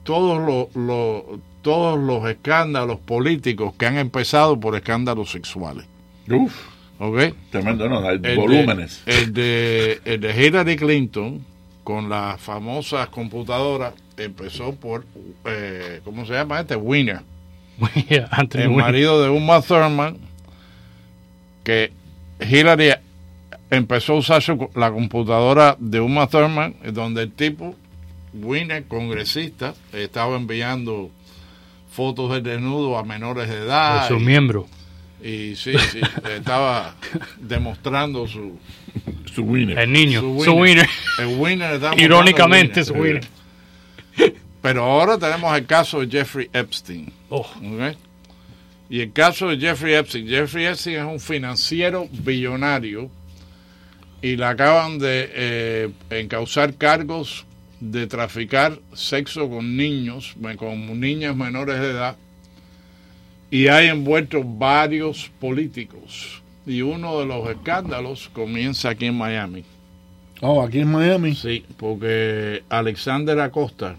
[0.04, 5.84] todos los, los- todos los escándalos políticos que han empezado por escándalos sexuales.
[6.28, 6.54] Uf,
[6.98, 7.18] ¿Ok?
[7.50, 9.02] tremendo, no, hay El de- volúmenes.
[9.06, 11.44] el, de, el de Hillary Clinton
[11.84, 15.04] con las famosas computadoras empezó por,
[15.44, 16.76] eh, ¿cómo se llama este?
[16.76, 17.20] Winner.
[18.54, 20.18] El marido de Uma Thurman,
[21.64, 21.92] que
[22.40, 22.92] Hillary
[23.70, 27.74] empezó a usar su- la computadora de Uma Thurman, donde el tipo,
[28.34, 31.10] Winner, congresista, estaba enviando
[31.90, 34.08] fotos del desnudo a menores de edad.
[34.08, 34.66] Su y- miembro.
[35.22, 36.00] y sí, sí,
[36.34, 36.94] estaba
[37.38, 38.58] demostrando su,
[39.34, 39.78] Su winner.
[39.78, 40.20] El niño.
[40.20, 40.88] su Su winner.
[41.18, 43.26] El winner estaba Irónicamente, su winner.
[44.62, 47.12] Pero ahora tenemos el caso de Jeffrey Epstein.
[47.30, 47.96] Oh, ¿ok?
[48.90, 50.28] Y el caso de Jeffrey Epstein.
[50.28, 53.10] Jeffrey Epstein es un financiero billonario
[54.20, 57.44] y le acaban de eh, encauzar cargos
[57.90, 62.16] de traficar sexo con niños, con niñas menores de edad.
[63.50, 66.42] Y hay envueltos varios políticos.
[66.64, 69.64] Y uno de los escándalos comienza aquí en Miami.
[70.40, 71.34] Oh, aquí en Miami.
[71.34, 73.96] Sí, porque Alexander Acosta,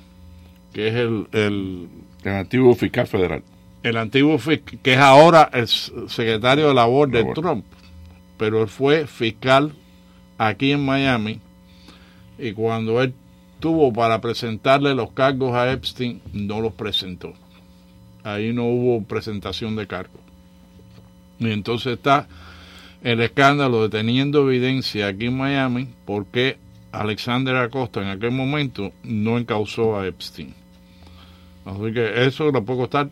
[0.71, 1.87] que es el, el,
[2.23, 3.43] El antiguo fiscal federal.
[3.83, 7.35] el antiguo fiscal, que es ahora el secretario de labor de Labor.
[7.35, 7.65] Trump,
[8.37, 9.73] pero él fue fiscal
[10.37, 11.39] aquí en Miami
[12.39, 13.13] y cuando él
[13.63, 17.31] tuvo para presentarle los cargos a Epstein, no los presentó.
[18.21, 20.19] Ahí no hubo presentación de cargos.
[21.39, 22.27] Y entonces está
[23.03, 26.57] el escándalo de teniendo evidencia aquí en Miami porque
[26.91, 30.53] Alexander Acosta en aquel momento no encausó a Epstein.
[31.63, 33.09] Así que eso le puede costar.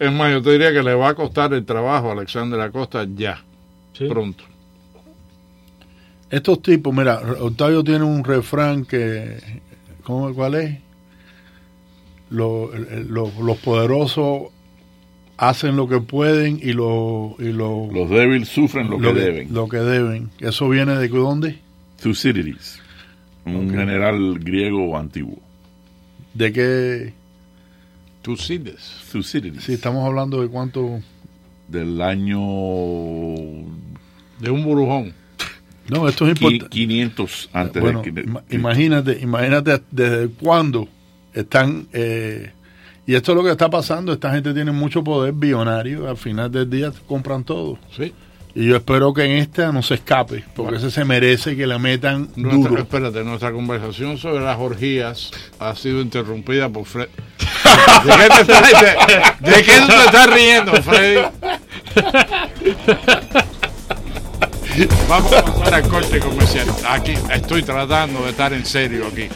[0.00, 3.06] Es más, yo te diría que le va a costar el trabajo a Alexander Acosta
[3.14, 3.40] ya,
[3.92, 4.06] sí.
[4.08, 4.42] pronto.
[6.32, 9.36] Estos tipos, mira, Octavio tiene un refrán que,
[10.02, 10.78] ¿cómo, ¿cuál es?
[12.30, 14.44] Lo- el- lo- los poderosos
[15.36, 19.52] hacen lo que pueden y lo, y lo, Los débiles sufren lo, que deben.
[19.52, 20.30] Lo que deben.
[20.40, 21.58] Eso viene de dónde?
[22.02, 22.80] Thucydides.
[23.44, 25.38] un general griego antiguo.
[26.32, 27.12] ¿De qué?
[28.22, 29.02] Tucídides.
[29.12, 29.64] Thucydides.
[29.64, 31.00] Si estamos hablando de cuánto.
[31.68, 32.38] Del año
[34.40, 35.12] De un burujón.
[35.88, 36.68] No, esto es importante.
[36.68, 40.88] 500 antes Bueno, de, de- ima- imagínate, imagínate desde cuándo
[41.34, 41.86] están.
[41.92, 42.52] eh,
[43.06, 44.12] y esto es lo que está pasando.
[44.12, 46.08] Esta gente tiene mucho poder billonario.
[46.08, 47.78] Al final del día compran todo.
[47.96, 48.12] Sí.
[48.54, 51.78] Y yo espero que en esta no se escape, porque ese se merece que le
[51.78, 52.82] metan Nuestra, duro.
[52.82, 57.08] espérate, nuestra conversación sobre las orgías ha sido interrumpida por Fred.
[58.04, 61.22] ¿De qué, te de qué tú te estás riendo, Freddy?
[65.08, 66.66] Vamos a pasar al corte comercial.
[66.88, 69.28] Aquí estoy tratando de estar en serio aquí.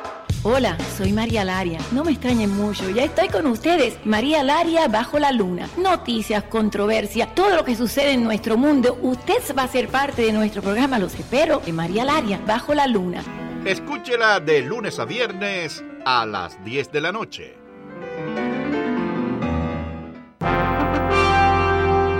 [0.46, 1.78] Hola, soy María Laria.
[1.90, 3.98] No me extrañen mucho, ya estoy con ustedes.
[4.04, 5.70] María Laria bajo la luna.
[5.78, 8.98] Noticias, controversias, todo lo que sucede en nuestro mundo.
[9.00, 12.86] Usted va a ser parte de nuestro programa, los espero, en María Laria bajo la
[12.86, 13.22] luna.
[13.64, 17.56] Escúchela de lunes a viernes a las 10 de la noche.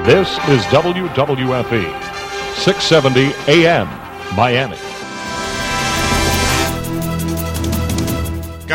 [0.07, 1.93] This is WWFE,
[2.57, 3.89] 670 AM,
[4.35, 4.94] Miami.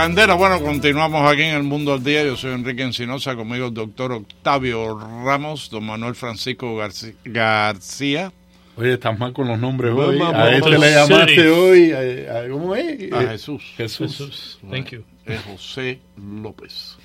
[0.01, 2.23] Candela, bueno, continuamos aquí en el Mundo al Día.
[2.23, 8.31] Yo soy Enrique Encinosa, conmigo el doctor Octavio Ramos, don Manuel Francisco Garci- García.
[8.77, 10.21] Oye, estás mal con los nombres Vamos, hoy.
[10.33, 11.91] A este le llamaste hoy.
[11.91, 13.11] A, a- ¿Cómo es?
[13.11, 13.73] A Eh, Jesús.
[13.75, 14.59] Jesús.
[14.71, 15.03] Thank you.
[15.25, 16.95] Es José López.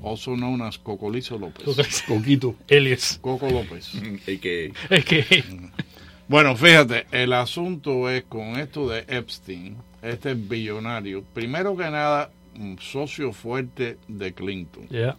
[0.00, 2.04] Also known as Cocolizo López.
[2.06, 2.54] Coquito.
[2.68, 3.18] Elias.
[3.20, 3.90] Coco López.
[4.40, 5.44] que Es que
[6.28, 12.78] Bueno, fíjate, el asunto es con esto de Epstein, este billonario, primero que nada, un
[12.80, 14.88] socio fuerte de Clinton.
[14.88, 15.16] Yeah.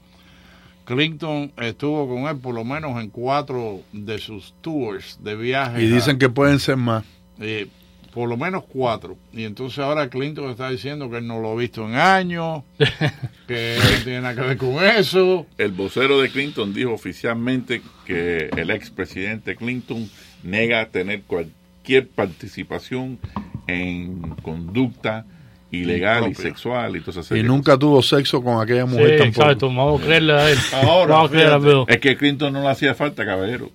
[0.85, 5.83] Clinton estuvo con él por lo menos en cuatro de sus tours de viaje.
[5.83, 7.05] Y dicen que pueden ser más.
[7.39, 7.67] Eh,
[8.13, 9.17] por lo menos cuatro.
[9.31, 12.63] Y entonces ahora Clinton está diciendo que él no lo ha visto en años,
[13.47, 15.45] que no tiene nada que ver con eso.
[15.57, 20.09] El vocero de Clinton dijo oficialmente que el expresidente Clinton
[20.43, 23.19] nega tener cualquier participación
[23.67, 25.25] en conducta
[25.71, 29.41] ilegal y sexual y esas Y nunca tuvo sexo con aquella mujer Sí, tampoco.
[29.43, 30.57] exacto, vamos a creerle a él.
[30.83, 31.83] Ahora, vamos a creerle a Bill.
[31.87, 33.69] es que Clinton no le hacía falta, caballero.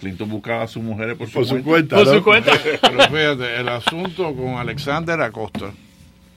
[0.00, 1.96] Clinton buscaba a sus mujeres por, Por su su cuenta.
[1.96, 2.52] cuenta, Por su cuenta.
[2.82, 5.70] Pero fíjate, el asunto con Alexander Acosta,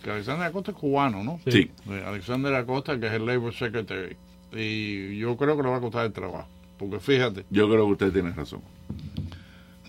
[0.03, 1.39] que Alexander Acosta es cubano, ¿no?
[1.47, 1.69] Sí.
[2.05, 4.15] Alexander Acosta, que es el Labor Secretary.
[4.55, 6.47] Y yo creo que le va a costar el trabajo.
[6.77, 8.61] Porque fíjate, Yo creo que usted tiene razón.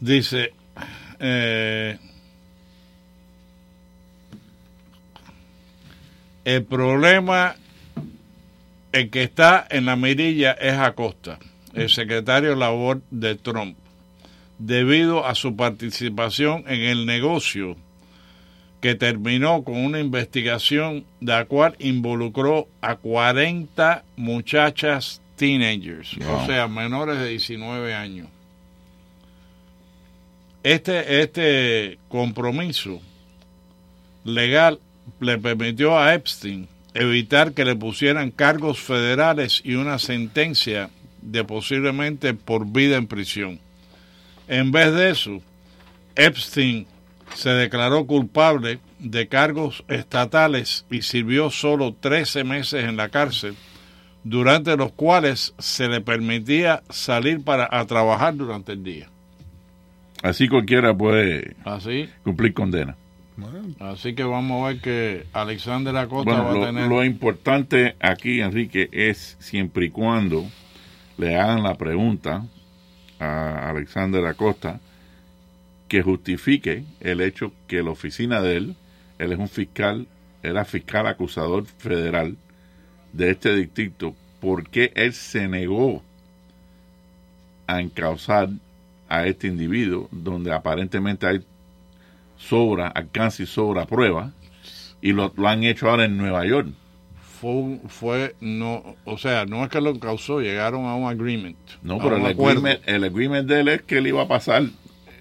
[0.01, 0.53] dice,
[1.21, 1.97] eh,
[6.55, 7.55] el problema,
[8.93, 11.39] el que está en la mirilla es Acosta,
[11.75, 13.77] el secretario de labor de Trump,
[14.59, 17.77] debido a su participación en el negocio
[18.81, 26.67] que terminó con una investigación de la cual involucró a 40 muchachas teenagers, o sea,
[26.67, 28.29] menores de 19 años.
[30.65, 33.01] Este, este compromiso
[34.25, 34.81] legal
[35.21, 40.91] le permitió a Epstein evitar que le pusieran cargos federales y una sentencia
[41.23, 43.61] de posiblemente por vida en prisión.
[44.49, 45.41] En vez de eso,
[46.17, 46.87] Epstein
[47.35, 53.55] se declaró culpable de cargos estatales y sirvió solo 13 meses en la cárcel
[54.25, 59.09] durante los cuales se le permitía salir para a trabajar durante el día.
[60.23, 62.97] Así cualquiera puede Así, cumplir condena.
[63.81, 68.41] Así que vamos a ver que Alexander Acosta Bueno, va a tener lo importante aquí,
[68.41, 70.45] Enrique, es siempre y cuando
[71.19, 72.47] le hagan la pregunta
[73.19, 74.81] a Alexander Acosta
[75.89, 78.77] que justifique el hecho que la oficina de él,
[79.19, 80.07] él es un fiscal,
[80.43, 82.37] era fiscal acusador federal
[83.13, 86.03] de este distrito, ¿por qué él se negó
[87.67, 88.49] a encauzar
[89.09, 91.45] a este individuo donde aparentemente hay
[92.49, 94.33] sobra, alcance y sobra prueba
[95.03, 96.69] y lo, lo han hecho ahora en Nueva York?
[97.41, 101.57] fue, fue no, o sea, no es que lo causó, llegaron a un agreement.
[101.83, 102.61] No, pero el acuerdo.
[102.61, 104.65] agreement, el agreement de él es que le iba a pasar.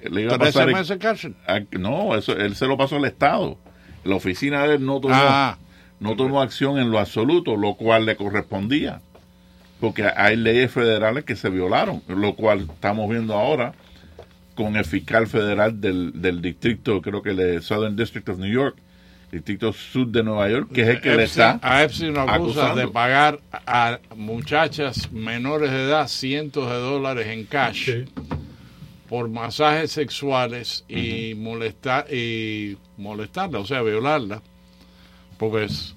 [0.03, 1.35] Le iba a 13 pasar meses cárcel.
[1.47, 3.57] a- no, eso, él se lo pasó al Estado.
[4.03, 5.57] La oficina de él no tomó, Ah.
[6.01, 8.99] no tomó acción en lo absoluto, lo cual le correspondía.
[9.79, 13.73] Porque hay leyes federales que se violaron, lo cual estamos viendo ahora
[14.59, 18.51] con el fiscal federal del, del distrito, creo que el de Southern District of New
[18.51, 18.75] York,
[19.31, 22.35] distrito sur de Nueva York, que es el que le está a Epstein lo acusa
[22.35, 22.75] acusando.
[22.81, 27.89] de pagar a muchachas menores de edad cientos de dólares en cash
[29.07, 34.41] por masajes sexuales y molestar y molestarla, o sea, violarla,
[35.37, 35.95] porque es-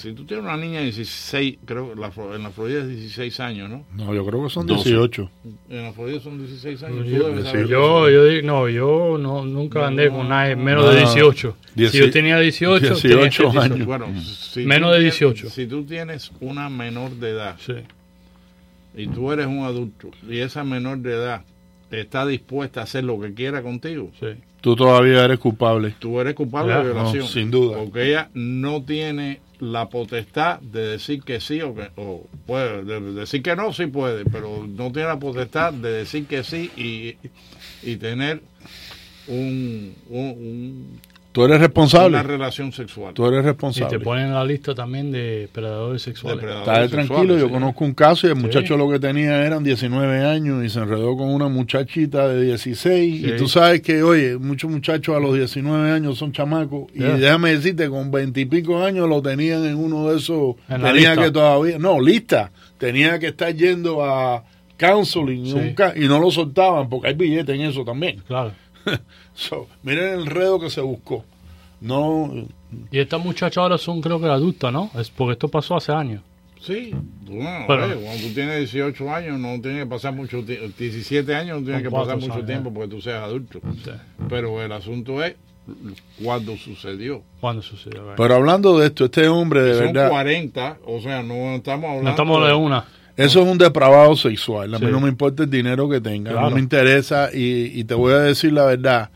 [0.00, 3.40] si tú tienes una niña de 16, creo que la en la Florida es 16
[3.40, 3.84] años, ¿no?
[3.94, 4.88] No, yo creo que son 12.
[4.90, 5.30] 18.
[5.70, 7.06] En la Florida son 16 años.
[7.06, 7.34] Yo,
[7.66, 11.56] yo, yo digo, no, yo no, nunca andé con nadie menos No, de 18.
[11.76, 13.86] dieci- si yo tenía 18, 18 tenía años.
[13.86, 15.50] Bueno, si Menos de tienes- 18.
[15.50, 17.74] Si tú tienes una menor de edad Sí.
[18.96, 21.42] y tú eres un adulto y esa menor de edad
[21.90, 24.26] está dispuesta a hacer lo que quiera contigo, Sí.
[24.60, 25.94] Tú todavía eres culpable.
[26.00, 27.22] tú eres culpable Ya, de violación.
[27.22, 27.78] no, sin duda.
[27.78, 31.90] Porque ella no tiene la potestad de decir que sí o que
[32.46, 36.26] puede de- de decir que no sí puede, pero no tiene la potestad de decir
[36.26, 37.16] que sí y,
[37.82, 38.40] y tener
[39.26, 41.00] un- un-
[41.38, 42.08] Tú eres responsable.
[42.08, 43.14] una relación sexual.
[43.14, 44.00] Tú eres Y te responsable.
[44.00, 46.42] ponen en la lista también de predadores sexuales.
[46.42, 47.52] Está tranquilo, sexuales, yo sí.
[47.52, 51.16] conozco un caso y el muchacho lo que tenía eran 19 años y se enredó
[51.16, 55.90] con una muchachita de 16 y tú sabes que, oye, muchos muchachos a los 19
[55.92, 60.10] años son chamacos y déjame decirte, con 20 y pico años lo tenían en uno
[60.10, 61.22] de esos, En la tenía lista.
[61.24, 64.42] que todavía, no, lista, tenía que estar yendo a
[64.76, 68.22] counseling y un y no lo soltaban porque hay billetes en eso también.
[68.26, 68.52] Claro.
[69.34, 71.24] So, miren el enredo que se buscó.
[71.80, 72.32] No,
[72.90, 74.90] Y estas muchachas ahora son, creo que adultas, ¿no?
[74.98, 76.22] Es porque esto pasó hace años.
[76.60, 80.66] Sí, bueno, Pero- oye, cuando tú tienes 18 años no tienes que pasar mucho tiempo,
[80.76, 82.72] 17 años no tienes que pasar mucho años, tiempo eh.
[82.74, 83.60] porque tú seas adulto.
[83.84, 83.90] Sí.
[84.28, 85.36] Pero el asunto es
[86.22, 87.22] cuándo sucedió.
[87.40, 88.14] ¿Cuándo sucedió?
[88.16, 90.10] pero hablando de esto, este hombre de Son verdad...
[90.10, 92.84] 40, o sea, no estamos hablando No estamos de una.
[93.18, 94.74] Eso es un depravado sexual.
[94.74, 94.92] A mí Sí.
[94.92, 96.30] no me importa el dinero que tenga.
[96.32, 96.48] Claro.
[96.48, 97.30] No me interesa.
[97.34, 99.10] Y, y te voy a decir la verdad.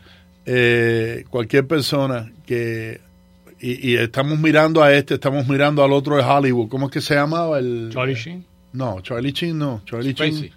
[0.45, 2.99] eh, cualquier persona que.
[3.59, 6.67] Y, y estamos mirando a este, estamos mirando al otro de Hollywood.
[6.67, 7.59] ¿Cómo es que se llamaba?
[7.59, 8.45] El, Charlie Sheen.
[8.73, 9.81] No, Charlie Chin no.
[9.85, 10.41] Charlie Spacey.
[10.41, 10.51] Chin.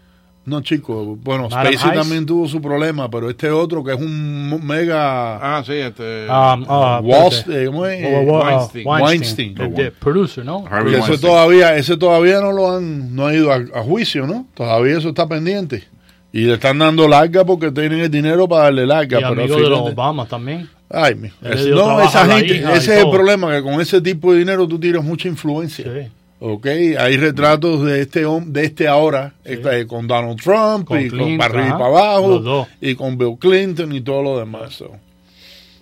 [0.47, 1.19] No, chico.
[1.23, 2.03] Bueno, Madam Spacey Heist.
[2.03, 5.59] también tuvo su problema, pero este otro que es un mega.
[5.59, 7.63] Ah, sí, este Um, ah, Wall- espérate.
[7.65, 8.05] eh, ¿cómo es?
[8.05, 8.87] Wa- wa- wa- Weinstein.
[8.87, 9.55] Weinstein.
[9.61, 10.65] El de producer, ¿no?
[10.71, 11.31] Harvey Y ese Weinstein.
[11.33, 14.47] todavía, ese todavía no lo han, no ha ido a, a juicio, ¿no?
[14.55, 15.83] Todavía eso está pendiente.
[16.33, 19.19] Y le están dando larga porque tienen el dinero para darle larga.
[19.19, 20.69] Y pero amigo de los de- Obama también.
[20.89, 24.39] Ay, mi- es- no, esa gente, ese es el problema, que con ese tipo de
[24.39, 25.85] dinero tú tiras mucha influencia.
[25.85, 26.09] Sí.
[26.39, 31.19] Ok, hay retratos de este de este ahora, este, con Donald Trump Con y con
[31.19, 34.75] Clinton, para arriba y para abajo, los y con Bill Clinton y todo lo demás.
[34.75, 34.91] so.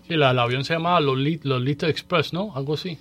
[0.07, 2.55] Sí, la, el avión se llamaba Lolita Express, ¿no?
[2.55, 2.97] Algo así.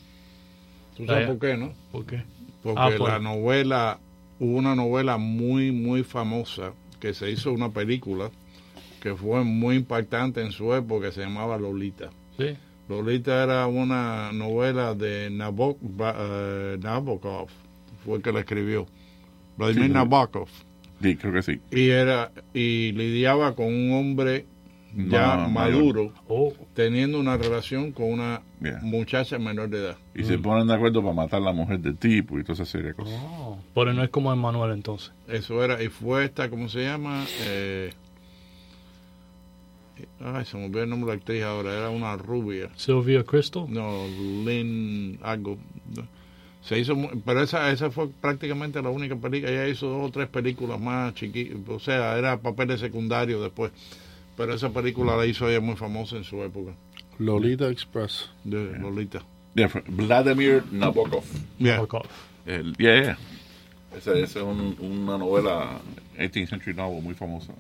[0.98, 1.74] ¿Tú sabes Eh, por qué, no?
[1.92, 2.24] ¿Por qué?
[2.64, 4.00] Porque Ah, por- la novela,
[4.40, 8.32] hubo una novela muy, muy famosa que se hizo una película
[9.02, 12.10] que fue muy impactante en su época, que se llamaba Lolita.
[12.40, 12.56] Sí.
[13.02, 17.48] Lolita era una novela de eh, Nabokov,
[18.06, 18.86] fue el que la escribió.
[19.58, 19.94] Vladimir Sí.
[19.94, 20.48] Nabokov.
[21.02, 21.60] Sí, creo que sí.
[21.72, 24.46] Y era y lidiaba con un hombre
[24.96, 28.80] ya Ma- maduro, Oh, teniendo una relación con una Yeah.
[28.84, 29.98] muchacha menor de edad.
[30.16, 32.66] Y se ponen de acuerdo para matar a la mujer del tipo y toda esa
[32.66, 33.14] serie de cosas.
[33.22, 33.58] oh.
[33.76, 35.12] Pero no es como Emmanuel entonces.
[35.28, 37.26] Eso era, y fue esta, ¿cómo se llama?
[37.42, 37.92] Eh,
[40.24, 42.70] ay, se me olvidó el nombre de la actriz ahora, era una rubia.
[42.76, 43.66] Sylvia Crystal.
[43.70, 44.06] No,
[44.46, 45.58] Lynn, algo.
[46.62, 46.96] Se hizo,
[47.26, 49.52] pero esa, esa fue prácticamente la única película.
[49.52, 53.72] Ella hizo dos o tres películas más chiquitas, o sea, era papeles secundarios después.
[54.38, 56.72] Pero esa película la hizo ella muy famosa en su época,
[57.20, 58.30] Lolita Express.
[58.46, 59.22] de Lolita.
[59.56, 61.24] Yeah, Vladimir Nabokov.
[61.60, 61.82] Yeah.
[61.84, 62.08] Off.
[62.46, 63.18] El- yeah, yeah.
[63.96, 65.80] Esa, esa es un- una novela
[66.18, 67.54] 18th century novel muy famosa.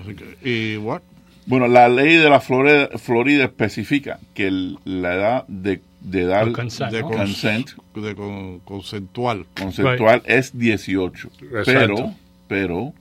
[0.00, 1.02] Así que, ¿Y what?
[1.46, 6.46] Bueno, la ley de la Florida, Florida especifica que el- la edad de, de dar
[6.46, 7.10] De consent, de ¿no?
[7.10, 9.46] consent De con- conceptual.
[9.56, 11.30] conceptual es 18.
[11.42, 11.64] Exacto.
[11.64, 12.14] Pero,
[12.48, 12.94] pero,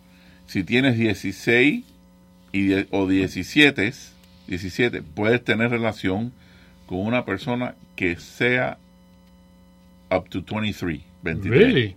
[0.48, 1.84] si tienes 16
[2.52, 3.94] y o 17,
[4.48, 6.34] 17, puedes tener relación
[6.88, 8.78] con una persona que sea
[10.10, 11.60] up to 23, 23.
[11.60, 11.96] Really?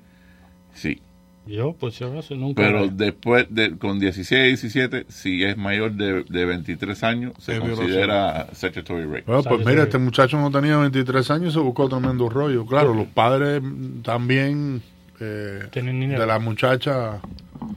[0.75, 1.01] Sí.
[1.47, 2.63] Yo, por si acaso, nunca.
[2.63, 7.53] Pero después, de, con 16 y 17, si es mayor de, de 23 años, se
[7.53, 9.25] Es considera statutory rape.
[9.27, 12.65] Bueno, pues mira, este muchacho no tenía 23 años y se buscó tremendo rollo.
[12.65, 13.63] Claro, los padres
[14.03, 14.81] también
[15.21, 17.21] eh, de la muchacha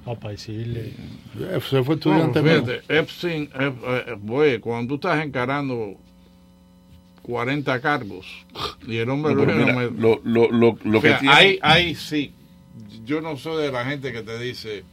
[0.06, 0.94] Papá, decirle.
[1.38, 2.42] eh, se fue estudiante.
[2.42, 3.74] No, fíjate, Epstein, eh,
[4.08, 5.96] eh, oye, cuando tú estás encarando
[7.22, 8.26] 40 cargos
[8.88, 11.60] y el hombre No, luego mira, me- lo, lo, lo, lo que Fíjate, tiene- ahí,
[11.62, 12.32] ahí sí,
[13.06, 14.84] yo no soy de la gente que te dice,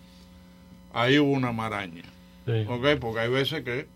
[0.93, 2.03] ahí hubo una maraña.
[2.47, 2.99] ¿Ok?
[3.01, 3.87] Porque hay veces que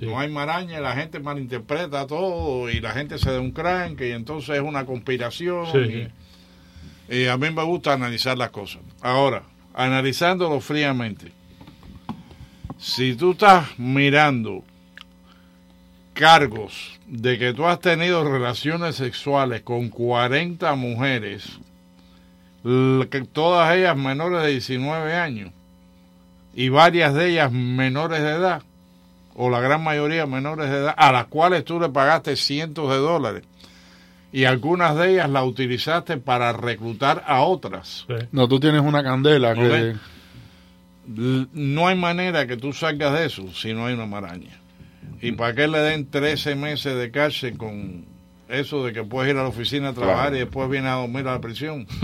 [0.00, 4.00] no hay maraña y la gente malinterpreta todo y la gente se da un crank
[4.00, 5.66] y entonces es una conspiración.
[5.72, 6.08] Sí.
[7.08, 8.82] Y, y a mí me gusta analizar las cosas.
[9.00, 9.42] Ahora,
[9.74, 11.32] analizándolo fríamente,
[12.78, 14.64] si tú estás mirando
[16.14, 21.58] cargos de que tú has tenido relaciones sexuales con 40 mujeres,
[23.32, 25.50] todas ellas menores de 19 años
[26.54, 28.62] y varias de ellas menores de edad,
[29.34, 32.96] o la gran mayoría menores de edad, a las cuales tú le pagaste cientos de
[32.96, 33.42] dólares
[34.32, 38.06] y algunas de ellas la utilizaste para reclutar a otras.
[38.32, 39.66] No, tú tienes una candela que...
[39.92, 39.96] Ok.
[41.18, 44.58] L- No hay manera que tú salgas de eso si no hay una maraña.
[45.20, 48.04] ¿Y para qué le den 13 meses de cárcel con
[48.48, 50.36] eso de que puedes ir a la oficina a trabajar Claro.
[50.36, 51.86] y después vienes a dormir a la prisión?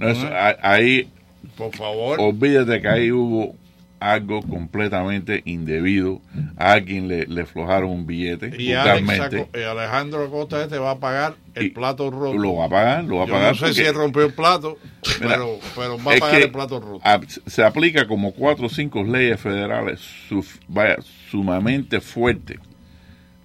[0.00, 0.28] No, eso-
[0.62, 1.08] ahí,
[1.56, 2.18] Por favor.
[2.20, 3.54] olvídate que ahí hubo
[4.00, 6.22] algo completamente indebido.
[6.56, 9.06] A alguien le, le flojaron un billete Y Alex
[9.54, 12.38] y Alejandro Acosta este va a pagar el plato roto.
[12.38, 13.48] Lo va a pagar, lo va a Yo pagar.
[13.50, 14.78] No sé porque- si él rompió el plato,
[15.20, 17.00] Mira, pero, pero va a pagar que el plato roto.
[17.04, 20.96] a- se aplica como cuatro o cinco leyes federales suf- vaya,
[21.30, 22.58] sumamente fuertes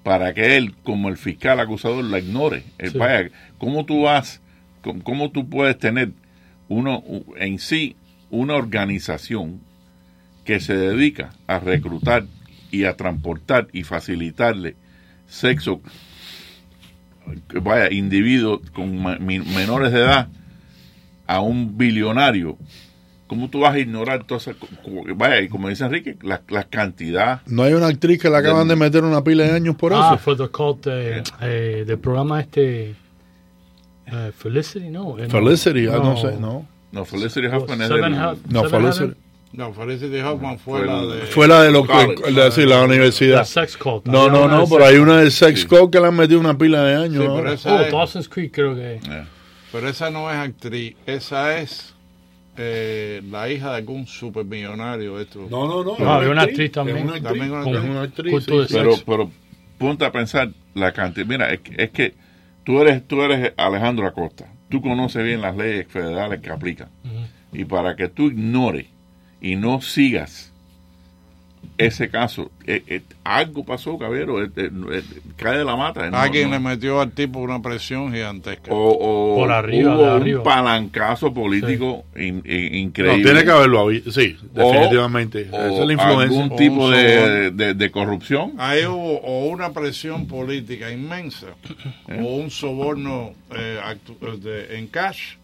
[0.03, 2.63] para que él, como el fiscal acusador, la ignore.
[2.77, 2.97] Eh, Sí.
[2.97, 4.39] Vaya, ¿cómo tú vas,
[4.81, 6.11] cómo, cómo tú puedes tener
[6.69, 7.03] uno
[7.37, 7.95] en sí
[8.29, 9.61] una organización
[10.43, 12.25] que se dedica a reclutar
[12.71, 14.75] y a transportar y facilitarle
[15.27, 15.81] sexo
[17.61, 20.27] vaya individuos con menores de edad
[21.27, 22.57] a un billonario
[23.27, 26.41] ¿cómo tú vas a ignorar toda esa co- co- vaya y como dice Enrique la,
[26.49, 29.75] la cantidad No hay una actriz que le acaban de meter una pila de años
[29.75, 30.17] por ah, eso.
[30.19, 32.95] fue the cult de, eh, del programa este.
[34.07, 35.17] Eh, Felicity, no.
[35.19, 36.65] eh, Felicity, ah, no sé, no.
[36.91, 38.11] no Felicity Huffman es del-
[38.49, 39.15] No, Felicity-?
[39.53, 41.21] No, Felicity Hoffman fue, Fue la de...
[41.27, 42.31] Fue la de los College.
[42.31, 43.37] la, sí, la universidad.
[43.37, 44.05] La sex cult.
[44.05, 45.03] No, no, no, pero hay cult.
[45.07, 47.23] una de Sex Code que le han metido una pila de años.
[47.23, 48.99] Sí, pero esa Oh, es- Dawson's Creek creo que.
[49.71, 51.93] Pero esa no es actriz, esa es
[52.57, 55.19] eh, la hija de algún supermillonario.
[55.19, 55.47] Esto.
[55.49, 55.95] No, no, no.
[55.97, 56.97] No, había una actriz también.
[56.97, 57.29] Es una actriz.
[57.39, 57.51] También
[57.91, 58.33] una actriz.
[58.33, 58.73] una sí.
[58.73, 59.31] pero pero
[59.77, 62.13] ponte a pensar la cantidad mira es que, es que
[62.65, 64.51] tú eres tú eres Alejandro Acosta.
[64.67, 66.89] Tú conoces bien las leyes federales que aplican.
[67.53, 68.87] Y para que tú ignores
[69.39, 70.51] y no sigas
[71.77, 75.03] ese caso eh, eh, algo pasó caballero eh, eh, eh,
[75.35, 78.71] cae de la mata no- Alguien no- le metió al tipo una presión gigantesca.
[78.73, 80.43] o, o Por arriba, hubo de un arriba.
[80.43, 84.11] palancazo político in- in- No, increíble tiene que haberlo habido.
[84.11, 85.49] Sí, definitivamente.
[85.51, 86.43] o Esa es la influencia.
[86.43, 87.51] algún tipo de, soborno.
[87.57, 91.47] de- de corrupción Ahí hubo o una presión política inmensa,
[92.07, 93.79] o un soborno eh,
[94.39, 95.35] de- en cash,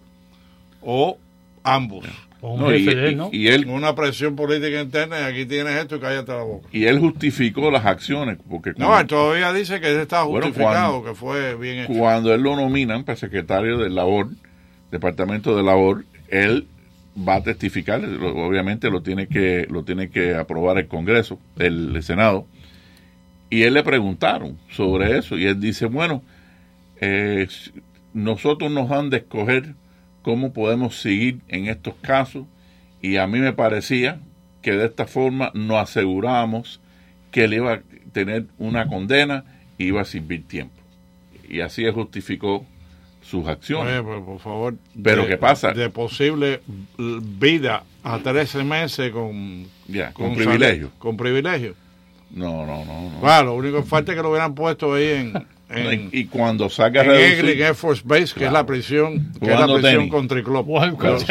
[0.81, 1.17] o
[1.63, 2.05] ambos.
[2.41, 3.29] No, y, él, ¿no?
[3.31, 6.67] y él Una presión política interna y aquí tienes esto y cállate la boca.
[6.71, 11.01] y él justificó las acciones porque No, él todavía dice que eso está Bueno, justificado,
[11.03, 11.93] cuando- que fue bien hecho.
[11.93, 14.29] cuando él lo nominan para secretario de labor
[14.89, 16.65] departamento de labor él
[17.15, 22.01] va a testificar obviamente lo tiene que lo tiene que aprobar el Congreso el, el
[22.01, 22.47] Senado
[23.51, 26.23] y él le preguntaron sobre eso y él dice bueno
[27.01, 27.47] eh,
[28.15, 29.75] nosotros nos han de escoger
[30.21, 32.45] cómo podemos seguir en estos casos
[33.01, 34.19] y a mí me parecía
[34.61, 36.79] que de esta forma nos asegurábamos
[37.31, 39.45] que él iba a tener una condena
[39.77, 40.75] y iba a servir tiempo.
[41.49, 42.65] Y así justificó
[43.21, 43.93] sus acciones.
[43.93, 44.75] Oye, pues, por favor.
[45.01, 45.71] Pero de- ¿qué pasa?
[45.73, 46.61] De posible
[46.97, 49.65] vida a 13 meses con,
[50.13, 50.87] con, con privilegio.
[50.89, 51.75] sal- Con privilegio.
[52.31, 53.09] No, no, no.
[53.11, 53.19] no.
[53.19, 55.33] Claro, lo único que falta es que lo hubieran puesto ahí en,
[55.73, 59.31] en, y, cuando salga a en reducir- Eglin Air Force Base, que es la prisión,
[59.39, 60.11] que es la prisión tenis.
[60.11, 60.65] country club.
[60.65, 61.25] Jugando Los-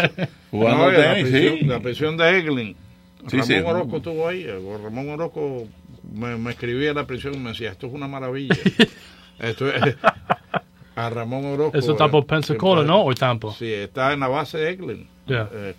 [0.50, 1.64] Jugando No, la, prisión, sí.
[1.66, 2.76] la prisión de Eglin.
[3.28, 3.54] Sí, Ramón sí.
[3.54, 4.42] Orozco estuvo ahí.
[4.44, 5.66] eh, Ramón Orozco
[6.12, 8.56] me, me escribía a la prisión y me decía, esto es una maravilla.
[9.38, 9.96] esto es,
[10.96, 11.78] a Ramón Orozco.
[11.78, 13.04] Eso está por eh, Pensacola, ¿no?
[13.04, 13.52] ¿O Tampa?
[13.52, 15.06] Sí, está en la base de Eglin.
[15.26, 15.48] Yeah.
[15.52, 15.74] Eh,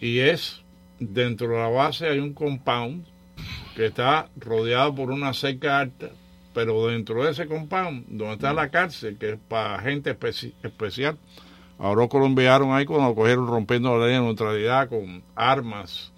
[0.00, 0.60] y es,
[0.98, 3.06] dentro de la base hay un compound
[3.76, 6.10] que está rodeado por una cerca alta,
[6.54, 11.18] pero dentro de ese compound, donde está la cárcel, que es para gente especi- especial,
[11.78, 16.12] a Orozco lo enviaron ahí cuando lo cogieron rompiendo la ley de neutralidad con armas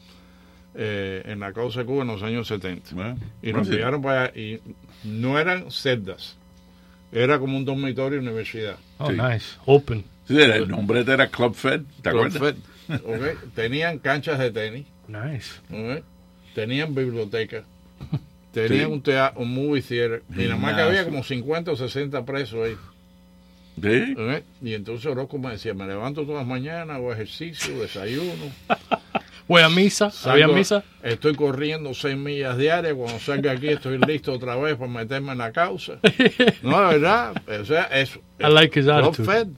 [0.74, 3.16] eh, en la causa de Cuba en los años 70.
[3.43, 3.70] y lo ah, sí.
[3.70, 4.61] enviaron para allá y
[5.05, 6.37] no eran celdas,
[7.11, 8.76] era como un dormitorio de universidad.
[8.99, 9.57] Oh, nice.
[9.64, 10.05] Open.
[10.28, 12.57] Sí, el nombre era Club Fed, ¿te Club acuerdas?
[12.89, 13.37] Fed.
[13.55, 14.87] Tenían canchas de tenis.
[15.09, 15.61] Nice.
[16.55, 17.64] Tenían biblioteca.
[18.63, 18.93] Tenían Sí.
[18.93, 20.23] un, teatro, un movie theater.
[20.35, 22.77] Y nada más que había como 50 o 60 presos ahí.
[23.83, 24.15] Sí.
[24.17, 24.43] ok.
[24.63, 28.33] Y entonces Orozco me decía, me levanto todas las mañanas, hago ejercicio, desayuno.
[29.49, 30.11] Voy a misa.
[30.25, 30.85] ¿Había salgo- misa?
[31.03, 32.95] Estoy corriendo 6 millas diarias.
[32.95, 35.99] Cuando salga aquí estoy listo otra vez para meterme en la causa.
[36.63, 37.43] No, de verdad.
[37.61, 38.87] O sea, es, I like his.
[39.25, 39.49] Fed.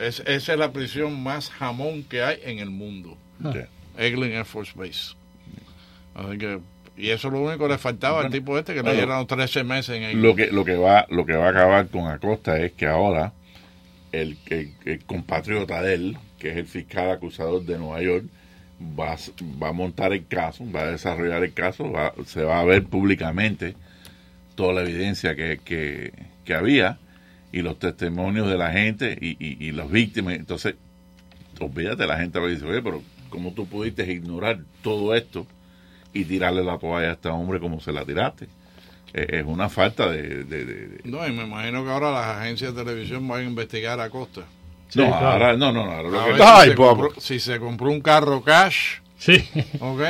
[0.00, 3.16] Es, esa es la prisión más jamón que hay en el mundo.
[3.42, 3.68] Yeah.
[3.96, 5.14] Eglin Air Force Base.
[6.14, 6.58] Así que,
[6.96, 9.26] y eso es lo único que le faltaba al tipo este que le Bueno, dieron
[9.26, 10.22] 13 meses en Eglin.
[10.22, 13.32] Lo que, lo que va, lo que va a acabar con Acosta es que ahora
[14.12, 18.24] el, el- el compatriota de él, que es el fiscal acusador de Nueva York,
[18.98, 19.16] va,
[19.62, 22.84] va a montar el caso, va a desarrollar el caso, va- se va a ver
[22.84, 23.74] públicamente
[24.54, 26.12] toda la evidencia que, que,
[26.44, 26.98] que había
[27.52, 30.34] y los testimonios de la gente y, y, y las víctimas.
[30.34, 30.74] Entonces,
[31.58, 35.46] olvídate, la gente va a decir, oye, pero ¿cómo tú pudiste ignorar todo esto
[36.12, 38.46] y tirarle la toalla a este hombre como se la tiraste?
[39.12, 40.44] Eh, es una falta de...
[40.44, 43.44] de- de- de- No, y me imagino que ahora las agencias de televisión van a
[43.44, 44.42] investigar a Costa.
[44.94, 47.90] no, ahora, no, no, no, ahora lo que- ver si, se compró, si se compró
[47.90, 48.98] un carro cash.
[49.18, 49.36] Sí.
[49.80, 50.00] ¿Ok?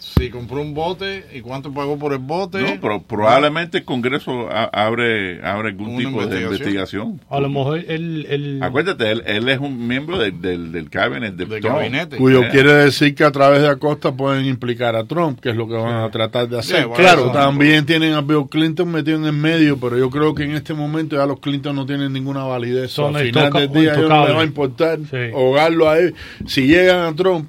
[0.00, 2.58] Si compró un bote y cuánto pagó por el bote.
[2.60, 7.20] No, pero probablemente el Congreso a- abre, abre algún tipo de investigación.
[7.28, 8.26] A lo mejor él...
[8.30, 12.16] él Acuérdate, él, él es un miembro del, del, del cabinet de Trump.
[12.18, 15.56] Cuyo Eh, quiere decir que a través de Acosta pueden implicar a Trump, que es
[15.56, 16.86] lo que van a tratar de hacer.
[16.86, 20.34] Bueno, claro, eso- también tienen a Bill Clinton metido en el medio, pero yo creo
[20.34, 22.90] que en este momento ya los Clinton no tienen ninguna validez.
[22.90, 24.98] Son Al final del día no les va a importar
[25.34, 26.14] ahogarlo a él.
[26.46, 27.48] Si llegan a Trump,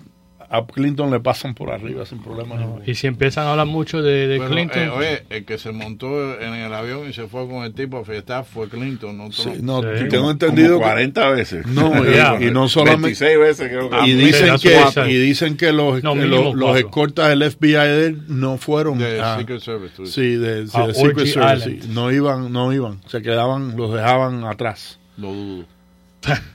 [0.53, 2.81] a Clinton le pasan por arriba sin problema ninguno.
[2.85, 4.79] Y si empiezan a hablar mucho de, de Pero, Clinton...
[4.83, 7.97] eh, oye, el que se montó en el avión y se fue con el tipo
[7.99, 9.57] a fiestar fue Clinton, no Trump.
[9.61, 11.65] no, tengo entendido como que- 40 veces.
[11.67, 11.91] No,
[12.41, 14.07] y, y no solamente 26 veces creo que.
[14.09, 16.77] y dicen Sí, que y dicen que los No, que los, los cuatro.
[16.77, 20.15] escoltas del FBI de él no fueron De a- Secret Service, tú dices.
[20.15, 21.89] sí de, sí, A de Secret Orgy Service sí.
[21.93, 25.65] no iban no iban se quedaban los dejaban atrás Lo dudo.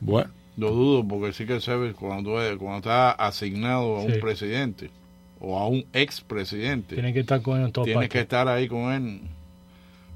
[0.00, 4.18] bueno Lo dudo porque sí que sabes cuando, cuando está asignado a un Sí.
[4.20, 4.90] presidente
[5.40, 8.66] o a un expresidente, Tienen que estar con él en todas tienes que estar ahí
[8.68, 9.20] con él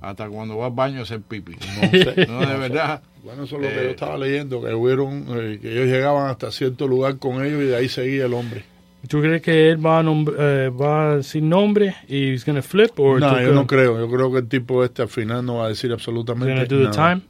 [0.00, 1.52] hasta cuando va al baño a hacer pipi.
[1.82, 3.02] no, sé, No, de verdad.
[3.22, 6.30] bueno eso es lo que Eh, yo estaba leyendo que hubieron eh, que ellos llegaban
[6.30, 8.64] hasta cierto lugar con ellos y de ahí seguía el hombre
[9.08, 12.90] ¿Tú crees que él va, a nombr- eh, va sin nombre y he's gonna flip?
[12.98, 15.66] O no yo no creo yo creo que el tipo este al final no va
[15.66, 17.14] a decir absolutamente Gonna do the nada.
[17.14, 17.22] time?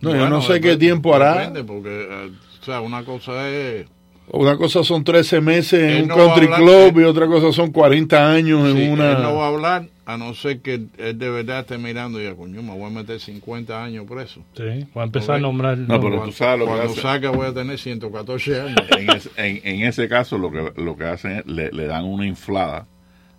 [0.00, 2.30] No yo no sé qué tiempo hará Depende porque, eh,
[2.60, 3.86] o sea, una cosa es...
[4.30, 7.52] una cosa son 13 meses en Él un no a country club y otra cosa
[7.52, 11.18] son 40 años en una Él no va a hablar a no ser que él
[11.18, 14.40] de verdad esté mirando y diga, coño, me voy a meter 50 años preso.
[14.56, 15.76] Sí, voy a empezar a nombrar...
[15.76, 18.76] No, pero Cuando- tú sabes lo que Cuando saca voy a tener 114 años.
[18.98, 22.06] en, ese, en, en ese caso lo que, lo que hacen es le, le dan
[22.06, 22.86] una inflada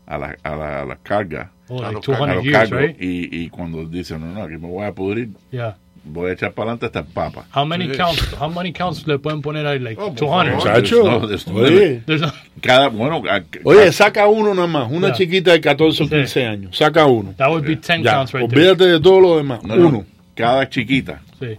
[0.05, 1.49] a la, a la, a las cargas.
[1.69, 2.79] Oh, a like los, 200 a los years, cargos.
[2.81, 2.97] right?
[3.01, 5.75] y, y cuando dicen, no, no, aquí me voy a pudrir, Yeah.
[6.09, 7.45] Voy a echar para adelante hasta el papa.
[7.55, 7.97] How many Sí.
[7.97, 8.35] counts?
[8.39, 9.79] How many counts le pueden poner ahí?
[9.79, 10.63] Like Oh, por 200.
[10.63, 10.77] favor.
[10.81, 12.01] Muchacho, No, there's no oye.
[12.05, 15.13] There's no- Cada, bueno, a- Oye, saca uno nada más, una Ya.
[15.13, 17.33] chiquita de 14 o 15 años, saca uno.
[17.37, 18.61] that would be 10 Ya, counts right there.
[18.69, 20.05] olvídate de todo lo demás, no, no, uno.
[20.35, 21.57] cada chiquita Sí.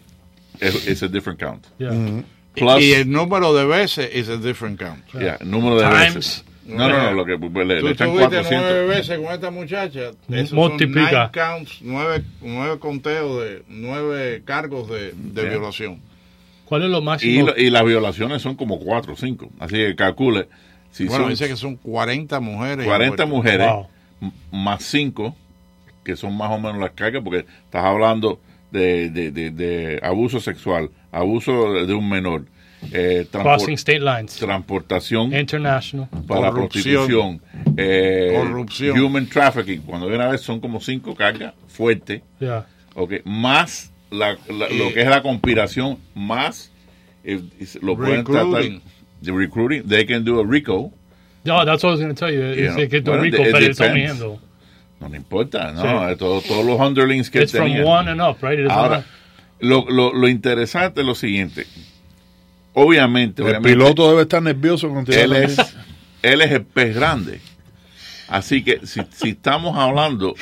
[0.61, 1.65] es, es a different count.
[1.79, 1.93] Yeah.
[2.55, 5.05] Plus, y el número de veces is a different count.
[5.15, 6.15] yeah, número de Times.
[6.15, 6.45] veces.
[6.77, 8.61] No, no, no, lo que pues, le, Tú le echan estuviste 400.
[8.71, 10.01] nueve veces con esta muchacha.
[10.31, 11.11] Esos Multiplica.
[11.11, 15.51] son nine counts, nueve, nueve conteos de nueve cargos de, de Yeah.
[15.51, 16.01] violación.
[16.65, 17.47] ¿Cuál es lo Y, máximo?
[17.47, 19.51] lo- y las violaciones son como 4 o 5.
[19.59, 20.47] Así que calcule.
[20.93, 22.85] Si bueno, son dice que son 40 mujeres.
[22.87, 23.29] 40 envueltas.
[23.29, 23.69] mujeres
[24.21, 24.33] Wow.
[24.53, 25.35] más 5,
[26.05, 28.41] que son más o menos las cargas, porque estás hablando
[28.71, 32.45] de, de, de, de abuso sexual, abuso de un menor,
[32.93, 34.37] eh, transpor- Crossing state lines.
[34.37, 36.09] transportación International.
[36.27, 37.07] para corrupción.
[37.07, 37.43] prostitución,
[37.77, 38.99] eh, Corrupción.
[39.01, 39.83] human trafficking.
[39.83, 42.23] Cuando de una vez son como 5 cargas fuertes.
[42.39, 42.67] Yeah.
[42.95, 46.73] Ok, más la- la- lo que es la conspiración, más
[47.25, 47.41] eh,
[47.83, 48.83] lo pueden tratar Recruiting.
[49.21, 49.83] de recruiting.
[49.89, 50.93] They can do a RICO.
[51.45, 52.41] No, that's what I was going to tell you.
[52.41, 54.39] You Dice know, well, rico, it pero it's only handle.
[55.01, 55.81] No le importa, no.
[55.83, 56.13] Sí.
[56.13, 57.85] eh, todo- todos los underlings que It's from tenían.
[57.87, 58.59] one and up, right?
[58.59, 59.05] Is Ahora,
[59.61, 61.67] lo, lo, lo interesante es lo siguiente.
[62.73, 65.59] Obviamente, El obviamente, piloto debe estar nervioso con él es,
[66.23, 67.41] él es el pez grande.
[68.29, 70.35] Así que si, si estamos hablando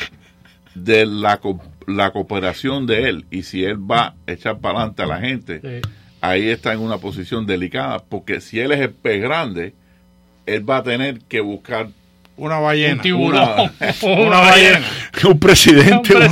[0.75, 1.41] de la,
[1.87, 5.61] la cooperación de él y si él va a echar para adelante a la gente,
[5.63, 5.89] Sí.
[6.21, 9.75] ahí está en una posición delicada, porque si él es el pez grande,
[10.47, 11.89] él va a tener que buscar
[12.39, 12.95] una ballena.
[12.95, 13.71] Un tiburón.
[14.03, 14.81] Una, una ballena.
[15.25, 16.23] Un presidente, un,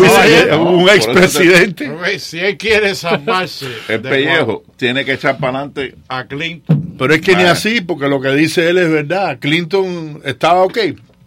[0.89, 2.19] eso expresidente.
[2.19, 6.95] Si él quiere salvarse El pellejo tiene que echar para adelante a Clinton.
[6.99, 7.53] Pero es que ni Ah.
[7.53, 9.39] así, porque lo que dice él es verdad.
[9.41, 10.79] Clinton estaba ok,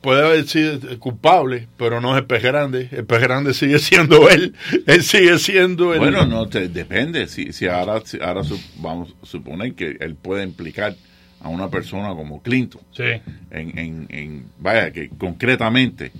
[0.02, 2.88] puede haber sido culpable, pero no es el pez grande.
[2.92, 4.56] El pez grande sigue siendo él.
[4.88, 6.00] Él sigue siendo el.
[6.00, 7.28] Bueno, no, te, depende.
[7.28, 10.96] Si, si ahora, si ahora su- vamos a suponer que él puede implicar
[11.42, 12.82] a una persona como Clinton.
[12.92, 13.04] Sí.
[13.52, 16.12] En, en, en- vaya, que concretamente.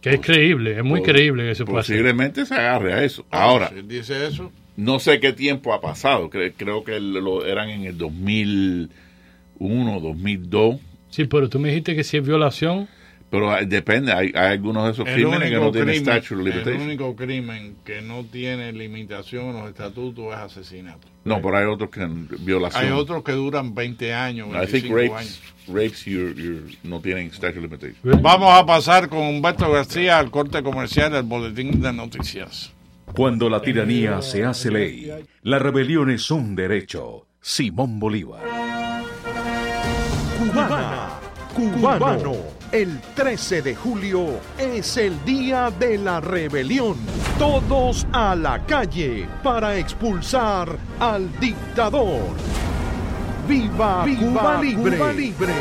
[0.00, 1.94] Que es creíble, es muy pos- creíble que se puede hacer.
[1.96, 3.24] Posiblemente se agarre a eso.
[3.30, 6.28] Ahora, Si él dice eso, no sé qué tiempo ha pasado.
[6.28, 10.76] Cre- creo que lo, eran en el 2001, 2002.
[11.10, 12.88] Sí, pero tú me dijiste que si es violación,
[13.32, 14.12] Pero hay- depende.
[14.12, 16.82] Hay, hay algunos de esos el crímenes que no tienen statute of el limitation.
[16.82, 21.08] único crimen que no tiene limitación en los estatutos es asesinato.
[21.24, 22.06] No, pero hay otros que
[22.40, 22.84] violación.
[22.84, 25.40] Hay otros que duran 20 años, I think 25 rapes, años.
[25.66, 28.22] rapes you're- you're- no tienen statute of limitation.
[28.22, 32.70] Vamos a pasar con Humberto García al corte comercial del Boletín de Noticias.
[33.14, 35.10] Cuando la tiranía se hace ley,
[35.42, 37.26] la rebelión es un derecho.
[37.40, 38.42] Simón Bolívar.
[40.38, 41.08] Cubana,
[41.54, 42.61] cubano.
[42.72, 46.96] El 13 de julio es el día de la rebelión.
[47.38, 52.34] Todos a la calle para expulsar al dictador.
[53.46, 54.96] ¡Viva, Cuba, libre!
[54.96, 55.52] Cuba libre!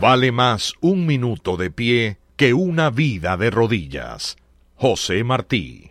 [0.00, 4.36] Vale más un minuto de pie que una vida de rodillas.
[4.76, 5.90] José Martí.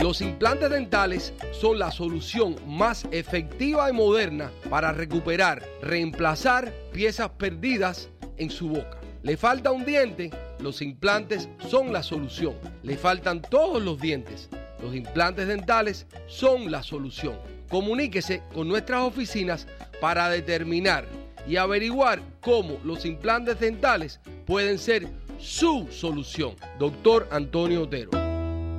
[0.00, 8.08] Los implantes dentales son la solución más efectiva y moderna para recuperar, reemplazar piezas perdidas
[8.36, 9.00] en su boca.
[9.24, 10.30] Le falta un diente,
[10.60, 12.54] los implantes son la solución.
[12.84, 14.48] Le faltan todos los dientes,
[14.80, 17.36] los implantes dentales son la solución.
[17.68, 19.66] Comuníquese con nuestras oficinas
[20.00, 21.06] para determinar
[21.48, 25.08] y averiguar cómo los implantes dentales pueden ser
[25.40, 26.54] su solución.
[26.78, 28.27] Doctor Antonio Otero.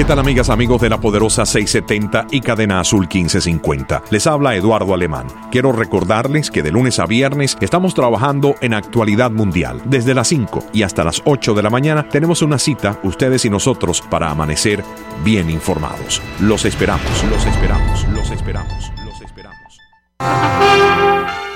[0.00, 4.04] ¿Qué tal amigas, amigos de la poderosa 670 y cadena azul 1550?
[4.08, 5.26] Les habla Eduardo Alemán.
[5.50, 9.82] Quiero recordarles que de lunes a viernes estamos trabajando en actualidad mundial.
[9.84, 13.50] Desde las 5 y hasta las 8 de la mañana tenemos una cita, ustedes y
[13.50, 14.82] nosotros, para amanecer
[15.22, 16.22] bien informados.
[16.40, 19.78] Los esperamos, los esperamos, los esperamos, los esperamos.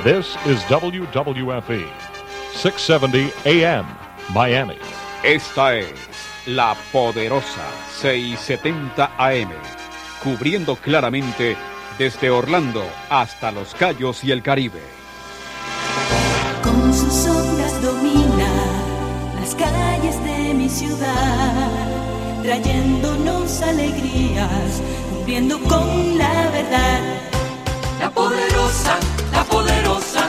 [0.05, 1.87] This is WWFE,
[2.53, 3.87] 670 AM,
[4.35, 4.77] Miami.
[5.23, 6.14] Esta es
[6.47, 7.65] la poderosa
[8.01, 9.51] 670 AM,
[10.23, 11.57] cubriendo claramente
[11.99, 14.81] desde Orlando hasta Los Cayos y el Caribe.
[16.63, 18.49] Con sus ondas domina
[19.41, 21.71] las calles de mi ciudad,
[22.43, 27.01] trayéndonos alegrías, cumpliendo con la verdad.
[28.01, 28.99] La poderosa,
[29.33, 30.29] la poderosa,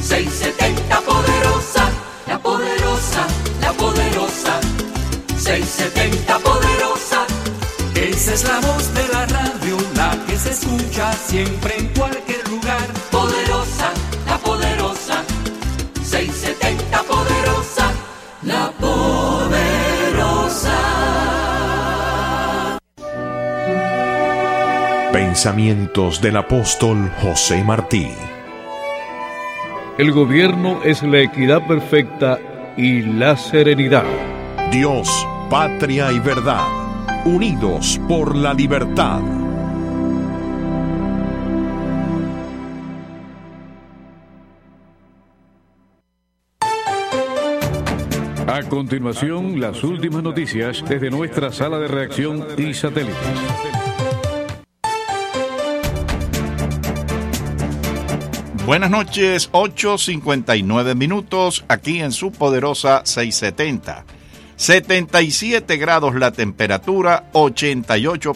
[0.00, 0.65] 670
[5.46, 7.24] 670 poderosa.
[7.94, 12.84] Esa es la voz de la radio, la que se escucha siempre en cualquier lugar.
[13.12, 13.92] Poderosa,
[14.26, 15.22] la poderosa,
[16.02, 17.92] 670 poderosa,
[18.42, 20.76] la poderosa.
[25.12, 28.08] Pensamientos del apóstol José Martí.
[29.96, 32.40] El gobierno es la equidad perfecta
[32.76, 34.04] y la serenidad.
[34.72, 36.66] Dios, patria y verdad,
[37.24, 39.20] unidos por la libertad.
[48.48, 53.16] A continuación, las últimas noticias desde nuestra sala de reacción y satélites.
[58.64, 64.15] Buenas noches, 8.59 minutos aquí en su poderosa 670.
[64.56, 68.34] 77 grados la temperatura, 88